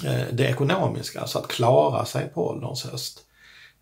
Eh, 0.05 0.27
det 0.33 0.45
ekonomiska, 0.45 1.21
alltså 1.21 1.39
att 1.39 1.49
klara 1.49 2.05
sig 2.05 2.29
på 2.29 2.49
ålderns 2.49 2.85
höst, 2.85 3.21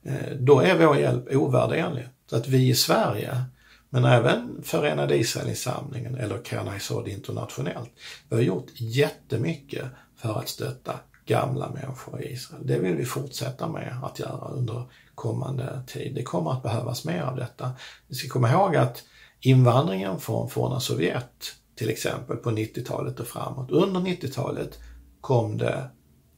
eh, 0.05 0.37
då 0.39 0.61
är 0.61 0.79
vår 0.79 0.97
hjälp 0.97 1.35
ovärderlig. 1.35 2.09
Så 2.27 2.37
att 2.37 2.49
vi 2.49 2.69
i 2.69 2.75
Sverige, 2.75 3.45
men 3.91 4.05
även 4.05 4.63
Förenade 4.63 5.17
Israelinsamlingen 5.17 6.15
eller 6.15 6.39
Kanaisod 6.39 7.09
internationellt, 7.09 7.91
vi 8.29 8.37
har 8.37 8.43
gjort 8.43 8.67
jättemycket 8.75 9.85
för 10.17 10.39
att 10.39 10.49
stötta 10.49 10.95
gamla 11.27 11.71
människor 11.71 12.23
i 12.23 12.33
Israel. 12.33 12.67
Det 12.67 12.79
vill 12.79 12.97
vi 12.97 13.05
fortsätta 13.05 13.69
med 13.69 13.97
att 14.03 14.19
göra 14.19 14.49
under 14.49 14.85
kommande 15.15 15.83
tid. 15.87 16.15
Det 16.15 16.23
kommer 16.23 16.53
att 16.53 16.63
behövas 16.63 17.05
mer 17.05 17.23
av 17.23 17.37
detta. 17.37 17.71
Vi 18.09 18.15
ska 18.15 18.29
komma 18.29 18.51
ihåg 18.51 18.77
att 18.77 19.03
invandringen 19.41 20.21
från 20.21 20.51
forna 20.51 20.81
Sovjet, 20.81 21.55
till 21.75 21.91
exempel 21.91 22.37
på 22.37 22.51
90-talet 22.51 23.21
och 23.21 23.27
framåt, 23.27 23.71
under 23.71 24.01
90-talet 24.01 24.79
kom 25.21 25.59
det 25.59 25.91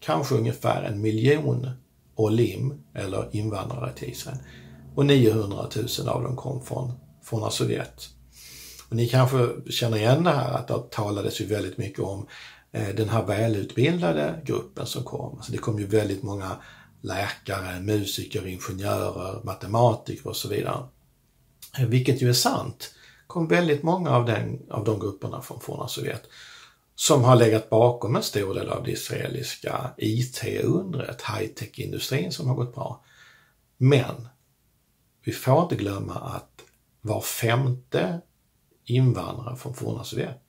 kanske 0.05 0.35
ungefär 0.35 0.83
en 0.83 1.01
miljon 1.01 1.71
olim, 2.15 2.83
eller 2.95 3.37
invandrare 3.37 3.93
till 3.93 4.09
Israel. 4.09 4.39
Och 4.95 5.07
900 5.07 5.69
000 5.99 6.09
av 6.09 6.23
dem 6.23 6.37
kom 6.37 6.65
från 6.65 6.93
forna 7.23 7.51
Sovjet. 7.51 8.09
Och 8.89 8.97
ni 8.97 9.09
kanske 9.09 9.49
känner 9.71 9.97
igen 9.97 10.25
det 10.25 10.31
här 10.31 10.53
att 10.53 10.69
det 10.69 10.91
talades 10.91 11.41
ju 11.41 11.47
väldigt 11.47 11.79
mycket 11.79 12.01
om 12.01 12.27
eh, 12.73 12.95
den 12.95 13.09
här 13.09 13.23
välutbildade 13.23 14.43
gruppen 14.45 14.87
som 14.87 15.05
kom. 15.05 15.37
Alltså 15.37 15.53
det 15.53 15.59
kom 15.59 15.79
ju 15.79 15.87
väldigt 15.87 16.23
många 16.23 16.57
läkare, 17.01 17.81
musiker, 17.81 18.47
ingenjörer, 18.47 19.45
matematiker 19.45 20.29
och 20.29 20.37
så 20.37 20.49
vidare. 20.49 20.85
Eh, 21.79 21.87
vilket 21.87 22.23
ju 22.23 22.29
är 22.29 22.33
sant. 22.33 22.95
kom 23.27 23.49
väldigt 23.49 23.83
många 23.83 24.11
av, 24.11 24.27
den, 24.27 24.63
av 24.71 24.85
de 24.85 25.01
grupperna 25.01 25.43
från 25.43 25.61
forna 25.61 25.89
Sovjet 25.89 26.23
som 26.95 27.25
har 27.25 27.37
legat 27.37 27.71
bakom 27.71 28.17
en 28.17 28.23
stor 28.23 28.55
del 28.55 28.69
av 28.69 28.85
det 28.85 28.91
israeliska 28.91 29.91
IT-undret, 29.97 31.23
high-tech-industrin 31.23 32.33
som 32.33 32.49
har 32.49 32.55
gått 32.55 32.75
bra. 32.75 33.05
Men 33.77 34.29
vi 35.25 35.33
får 35.33 35.63
inte 35.63 35.77
glömma 35.77 36.15
att 36.15 36.65
var 37.01 37.21
femte 37.21 38.21
invandrare 38.85 39.57
från 39.57 39.75
forna 39.75 40.05
Sovjet 40.05 40.43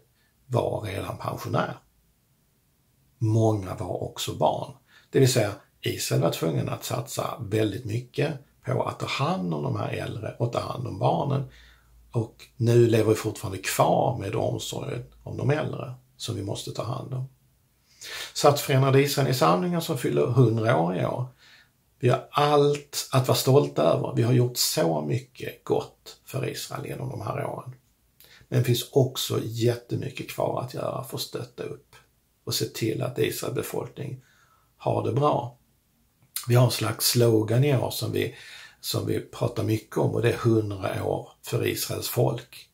var 0.46 0.82
redan 0.82 1.18
pensionär. 1.18 1.78
Många 3.18 3.76
var 3.76 4.04
också 4.04 4.36
barn. 4.36 4.74
Det 5.10 5.20
vill 5.20 5.34
säga, 5.34 5.52
Israel 5.82 6.22
var 6.22 6.32
tvungen 6.32 6.70
att 6.70 6.84
satsa 6.84 7.38
väldigt 7.42 7.86
mycket 7.86 8.34
på 8.66 8.84
att 8.84 9.00
ta 9.00 9.06
hand 9.06 9.54
om 9.54 9.64
de 9.64 9.76
här 9.76 9.90
äldre 9.90 10.36
och 10.40 10.54
ta 10.54 10.60
hand 10.60 10.88
om 10.88 11.00
barnen. 11.00 11.44
Och 12.12 12.46
nu 12.58 12.88
lever 12.88 13.10
vi 13.10 13.16
fortfarande 13.16 13.58
kvar 13.58 14.18
med 14.18 14.36
omsorgen 14.36 15.04
om 15.24 15.38
de 15.38 15.50
äldre 15.50 15.94
som 16.24 16.36
vi 16.36 16.44
måste 16.44 16.72
ta 16.72 16.84
hand 16.84 17.14
om. 17.14 17.30
Så 18.34 18.48
att 18.48 18.60
Förenade 18.60 19.02
Israel-samlingen 19.02 19.82
som 19.82 19.98
fyller 19.98 20.28
100 20.28 20.78
år 20.78 20.98
i 20.98 21.06
år, 21.06 21.28
vi 22.00 22.10
har 22.10 22.28
allt 22.32 23.10
att 23.12 23.28
vara 23.28 23.38
stolta 23.38 23.84
över. 23.84 24.14
Vi 24.16 24.24
har 24.24 24.34
gjort 24.34 24.58
så 24.58 25.02
mycket 25.02 25.64
gott 25.64 26.18
för 26.26 26.50
Israel 26.50 26.86
genom 26.86 27.10
de 27.10 27.22
här 27.22 27.46
åren. 27.46 27.76
Men 28.48 28.60
det 28.60 28.66
finns 28.66 28.90
också 28.92 29.40
jättemycket 29.44 30.30
kvar 30.30 30.62
att 30.62 30.74
göra 30.74 31.04
för 31.04 31.18
att 31.18 31.22
stötta 31.22 31.64
upp 31.64 31.96
och 32.44 32.54
se 32.54 32.66
till 32.66 33.02
att 33.02 33.20
Israels 33.20 33.56
befolkning 33.56 34.24
har 34.78 35.04
det 35.04 35.14
bra. 35.14 35.58
Vi 36.48 36.56
har 36.56 36.66
en 36.66 36.72
slags 36.72 37.10
slogan 37.10 37.64
i 37.64 37.78
år 37.78 37.92
som 37.92 38.12
vi, 38.12 38.36
som 38.82 39.06
vi 39.06 39.20
pratar 39.20 39.64
mycket 39.64 39.98
om 39.98 40.12
och 40.12 40.22
det 40.22 40.30
är 40.30 40.48
100 40.48 41.04
år 41.04 41.30
för 41.42 41.68
Israels 41.68 42.10
folk. 42.10 42.70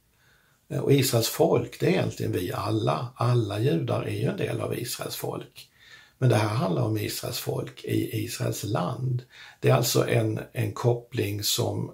Eh, 0.69 0.79
och 0.79 0.93
Israels 0.93 1.27
folk, 1.27 1.79
det 1.79 1.85
är 1.85 1.89
egentligen 1.89 2.31
vi 2.31 2.53
alla. 2.53 3.13
Alla 3.15 3.59
judar 3.59 4.03
är 4.03 4.19
ju 4.19 4.25
en 4.25 4.37
del 4.37 4.61
av 4.61 4.79
Israels 4.79 5.15
folk. 5.15 5.69
Men 6.17 6.29
det 6.29 6.35
här 6.35 6.47
handlar 6.47 6.83
om 6.83 6.97
Israels 6.97 7.39
folk 7.39 7.83
i 7.83 8.23
Israels 8.23 8.63
land. 8.63 9.23
Det 9.59 9.69
är 9.69 9.73
alltså 9.73 10.09
en, 10.09 10.39
en 10.53 10.73
koppling 10.73 11.43
som 11.43 11.91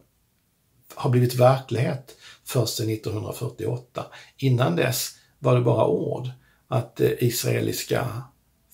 har 0.96 1.10
blivit 1.10 1.36
verklighet 1.36 2.16
först 2.44 2.80
1948. 2.80 4.06
Innan 4.38 4.76
dess 4.76 5.12
var 5.40 5.56
det 5.56 5.62
bara 5.62 5.88
ord 5.88 6.30
att 6.68 6.96
det 6.96 7.24
israeliska 7.24 8.24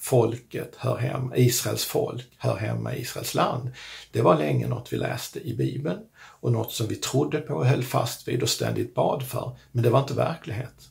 folket 0.01 0.75
hör 0.77 0.97
hemma, 0.97 1.35
Israels 1.35 1.85
folk 1.85 2.29
hör 2.37 2.55
hemma 2.55 2.95
i 2.95 3.01
Israels 3.01 3.33
land. 3.33 3.69
Det 4.11 4.21
var 4.21 4.37
länge 4.37 4.67
något 4.67 4.93
vi 4.93 4.97
läste 4.97 5.39
i 5.39 5.55
Bibeln 5.55 5.99
och 6.15 6.51
något 6.51 6.71
som 6.71 6.87
vi 6.87 6.95
trodde 6.95 7.41
på 7.41 7.53
och 7.53 7.65
höll 7.65 7.83
fast 7.83 8.27
vid 8.27 8.43
och 8.43 8.49
ständigt 8.49 8.95
bad 8.95 9.23
för. 9.23 9.57
Men 9.71 9.83
det 9.83 9.89
var 9.89 9.99
inte 9.99 10.13
verklighet. 10.13 10.89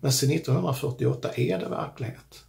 Men 0.00 0.12
sedan 0.12 0.30
1948 0.30 1.30
är 1.36 1.58
det 1.58 1.68
verklighet. 1.68 2.44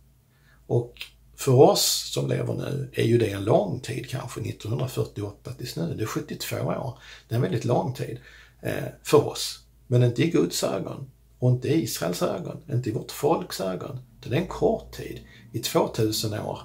Och 0.67 0.93
för 1.35 1.51
oss 1.51 2.11
som 2.13 2.29
lever 2.29 2.53
nu 2.53 2.89
är 2.93 3.03
ju 3.03 3.17
det 3.17 3.31
en 3.31 3.43
lång 3.43 3.79
tid 3.79 4.09
kanske, 4.09 4.41
1948 4.41 5.53
tills 5.53 5.75
nu. 5.75 5.93
Det 5.97 6.03
är 6.03 6.07
72 6.07 6.55
år. 6.55 6.97
Det 7.27 7.33
är 7.33 7.35
en 7.35 7.41
väldigt 7.41 7.65
lång 7.65 7.93
tid 7.93 8.19
eh, 8.61 8.83
för 9.03 9.27
oss. 9.27 9.59
Men 9.87 10.03
inte 10.03 10.23
i 10.23 10.29
Guds 10.29 10.63
ögon 10.63 11.11
och 11.39 11.51
inte 11.51 11.67
i 11.67 11.83
Israels 11.83 12.21
ögon, 12.21 12.57
inte 12.71 12.89
i 12.89 12.93
vårt 12.93 13.11
folks 13.11 13.61
ögon. 13.61 13.99
Det 14.29 14.35
är 14.35 14.41
en 14.41 14.47
kort 14.47 14.91
tid. 14.91 15.19
I 15.51 15.59
2000 15.59 16.33
år 16.33 16.59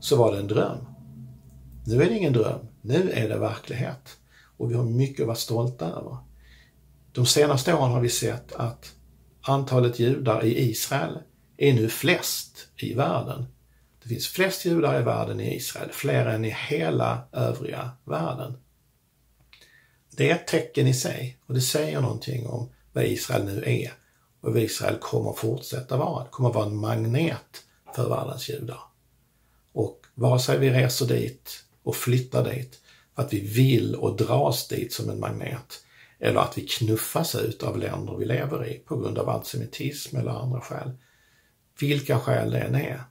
så 0.00 0.16
var 0.16 0.32
det 0.32 0.38
en 0.38 0.46
dröm. 0.46 0.78
Nu 1.86 2.02
är 2.02 2.08
det 2.08 2.16
ingen 2.16 2.32
dröm. 2.32 2.66
Nu 2.80 3.10
är 3.10 3.28
det 3.28 3.38
verklighet. 3.38 4.18
Och 4.56 4.70
vi 4.70 4.74
har 4.74 4.84
mycket 4.84 5.20
att 5.20 5.26
vara 5.26 5.36
stolta 5.36 5.86
över. 5.86 6.16
De 7.12 7.26
senaste 7.26 7.74
åren 7.74 7.92
har 7.92 8.00
vi 8.00 8.08
sett 8.08 8.52
att 8.52 8.94
antalet 9.40 9.98
judar 9.98 10.44
i 10.44 10.70
Israel 10.70 11.18
är 11.56 11.72
nu 11.72 11.88
flest 11.88 12.68
i 12.76 12.94
världen. 12.94 13.46
Det 14.02 14.08
finns 14.08 14.28
flest 14.28 14.64
judar 14.64 15.00
i 15.00 15.02
världen 15.02 15.40
i 15.40 15.56
Israel, 15.56 15.88
fler 15.92 16.26
än 16.26 16.44
i 16.44 16.56
hela 16.68 17.28
övriga 17.32 17.90
världen. 18.04 18.56
Det 20.16 20.30
är 20.30 20.34
ett 20.34 20.46
tecken 20.46 20.86
i 20.86 20.94
sig 20.94 21.38
och 21.46 21.54
det 21.54 21.60
säger 21.60 22.00
någonting 22.00 22.46
om 22.46 22.72
vad 22.92 23.04
Israel 23.04 23.44
nu 23.44 23.62
är 23.66 23.92
och 24.40 24.58
Israel 24.58 24.98
kommer 25.00 25.32
fortsätta 25.32 25.96
vara. 25.96 26.24
Det 26.24 26.30
kommer 26.30 26.52
vara 26.52 26.66
en 26.66 26.76
magnet 26.76 27.64
för 27.94 28.08
världens 28.08 28.48
judar. 28.48 28.80
Och 29.72 30.06
vare 30.14 30.38
sig 30.38 30.58
vi 30.58 30.70
reser 30.70 31.06
dit 31.06 31.64
och 31.82 31.96
flyttar 31.96 32.44
dit 32.44 32.80
för 33.14 33.22
att 33.22 33.32
vi 33.32 33.40
vill 33.40 33.94
och 33.94 34.16
dras 34.16 34.68
dit 34.68 34.92
som 34.92 35.10
en 35.10 35.20
magnet 35.20 35.84
eller 36.20 36.40
att 36.40 36.58
vi 36.58 36.66
knuffas 36.66 37.34
ut 37.34 37.62
av 37.62 37.78
länder 37.78 38.16
vi 38.16 38.24
lever 38.24 38.66
i 38.66 38.78
på 38.78 38.96
grund 38.96 39.18
av 39.18 39.28
antisemitism 39.28 40.16
eller 40.16 40.30
andra 40.30 40.60
skäl. 40.60 40.92
Vilka 41.80 42.18
skäl 42.18 42.50
det 42.50 42.58
än 42.58 42.74
är, 42.74 43.02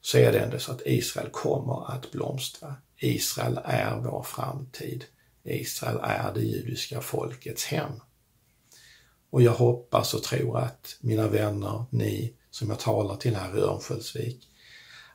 så 0.00 0.18
är 0.18 0.32
det 0.32 0.38
ändå 0.38 0.58
så 0.58 0.72
att 0.72 0.82
Israel 0.86 1.30
kommer 1.30 1.90
att 1.94 2.10
blomstra. 2.10 2.74
Israel 2.96 3.60
är 3.64 3.96
vår 3.96 4.22
framtid. 4.22 5.04
Israel 5.44 5.98
är 6.02 6.34
det 6.34 6.40
judiska 6.40 7.00
folkets 7.00 7.64
hem. 7.64 7.92
Och 9.30 9.42
jag 9.42 9.52
hoppas 9.52 10.14
och 10.14 10.22
tror 10.22 10.58
att 10.58 10.96
mina 11.00 11.28
vänner, 11.28 11.84
ni 11.90 12.32
som 12.50 12.70
jag 12.70 12.78
talar 12.78 13.16
till 13.16 13.36
här 13.36 13.58
i 13.58 13.60
Örnsköldsvik, 13.60 14.48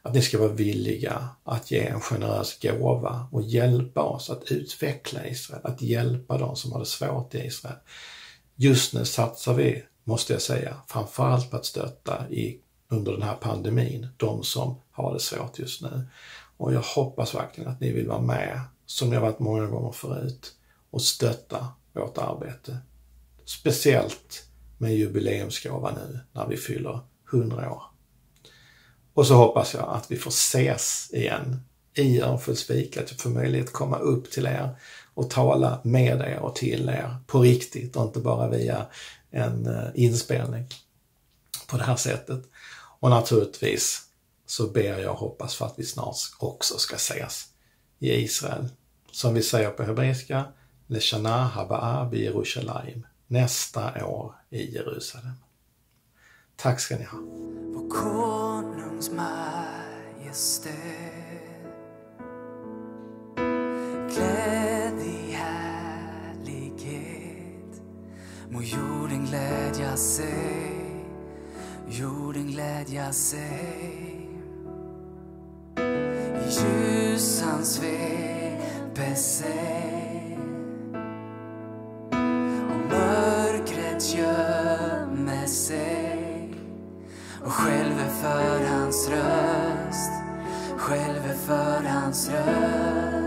att 0.01 0.13
ni 0.13 0.21
ska 0.21 0.39
vara 0.39 0.49
villiga 0.49 1.29
att 1.43 1.71
ge 1.71 1.79
en 1.79 2.01
generös 2.01 2.59
gåva 2.59 3.27
och 3.31 3.41
hjälpa 3.41 4.01
oss 4.01 4.29
att 4.29 4.51
utveckla 4.51 5.27
Israel, 5.27 5.61
att 5.63 5.81
hjälpa 5.81 6.37
de 6.37 6.55
som 6.55 6.71
har 6.71 6.79
det 6.79 6.85
svårt 6.85 7.35
i 7.35 7.37
Israel. 7.37 7.75
Just 8.55 8.93
nu 8.93 9.05
satsar 9.05 9.53
vi, 9.53 9.83
måste 10.03 10.33
jag 10.33 10.41
säga, 10.41 10.77
framförallt 10.87 11.51
på 11.51 11.57
att 11.57 11.65
stötta 11.65 12.29
i, 12.29 12.59
under 12.87 13.11
den 13.11 13.21
här 13.21 13.35
pandemin, 13.35 14.07
de 14.17 14.43
som 14.43 14.75
har 14.91 15.13
det 15.13 15.19
svårt 15.19 15.59
just 15.59 15.81
nu. 15.81 16.07
Och 16.57 16.73
jag 16.73 16.81
hoppas 16.81 17.35
verkligen 17.35 17.71
att 17.71 17.79
ni 17.79 17.91
vill 17.91 18.07
vara 18.07 18.21
med, 18.21 18.61
som 18.85 19.09
ni 19.09 19.15
har 19.15 19.23
varit 19.23 19.39
många 19.39 19.65
gånger 19.65 19.91
förut, 19.91 20.53
och 20.91 21.01
stötta 21.01 21.67
vårt 21.93 22.17
arbete. 22.17 22.77
Speciellt 23.45 24.45
med 24.77 24.95
jubileumsgåva 24.95 25.91
nu 25.91 26.19
när 26.31 26.47
vi 26.47 26.57
fyller 26.57 26.99
100 27.33 27.71
år. 27.71 27.83
Och 29.13 29.27
så 29.27 29.33
hoppas 29.33 29.73
jag 29.73 29.89
att 29.89 30.11
vi 30.11 30.17
får 30.17 30.31
ses 30.31 31.09
igen 31.13 31.59
i 31.93 32.21
Örnsköldsvik, 32.21 32.97
att 32.97 33.11
jag 33.11 33.19
får 33.19 33.29
möjlighet 33.29 33.67
att 33.67 33.73
komma 33.73 33.97
upp 33.97 34.31
till 34.31 34.45
er 34.45 34.69
och 35.13 35.29
tala 35.29 35.81
med 35.83 36.21
er 36.21 36.39
och 36.39 36.55
till 36.55 36.89
er 36.89 37.15
på 37.27 37.39
riktigt 37.39 37.95
och 37.95 38.03
inte 38.03 38.19
bara 38.19 38.49
via 38.49 38.85
en 39.31 39.67
eh, 39.67 39.89
inspelning 39.95 40.67
på 41.67 41.77
det 41.77 41.83
här 41.83 41.95
sättet. 41.95 42.43
Och 42.99 43.09
naturligtvis 43.09 44.01
så 44.45 44.67
ber 44.67 44.99
jag 44.99 45.11
och 45.11 45.19
hoppas 45.19 45.55
för 45.55 45.65
att 45.65 45.73
vi 45.79 45.85
snart 45.85 46.15
också 46.39 46.77
ska 46.77 46.95
ses 46.95 47.45
i 47.99 48.11
Israel. 48.11 48.67
Som 49.11 49.33
vi 49.33 49.43
säger 49.43 49.69
på 49.69 49.83
hebreiska, 49.83 50.45
Leshana 50.87 51.51
Haba'a 51.55 52.15
Jerusalem, 52.15 53.05
nästa 53.27 54.05
år 54.05 54.35
i 54.49 54.75
Jerusalem. 54.75 55.33
Tack 56.55 56.79
ska 56.79 56.97
ni 56.97 57.03
ha. 57.03 57.17
Vår 57.73 57.89
konungs 57.89 59.11
majestät. 59.11 60.73
Klädd 64.13 64.99
i 64.99 65.31
härlighet. 65.31 66.21
Må 68.49 68.61
jorden 68.61 69.25
glädja 69.25 69.97
sig. 69.97 71.05
Jorden 71.87 72.47
glädja 72.47 73.13
sig. 73.13 74.29
I 75.77 76.49
ljus 76.49 77.41
han 77.41 77.65
sveper 77.65 79.15
sig 79.15 79.94
hans 92.05 93.24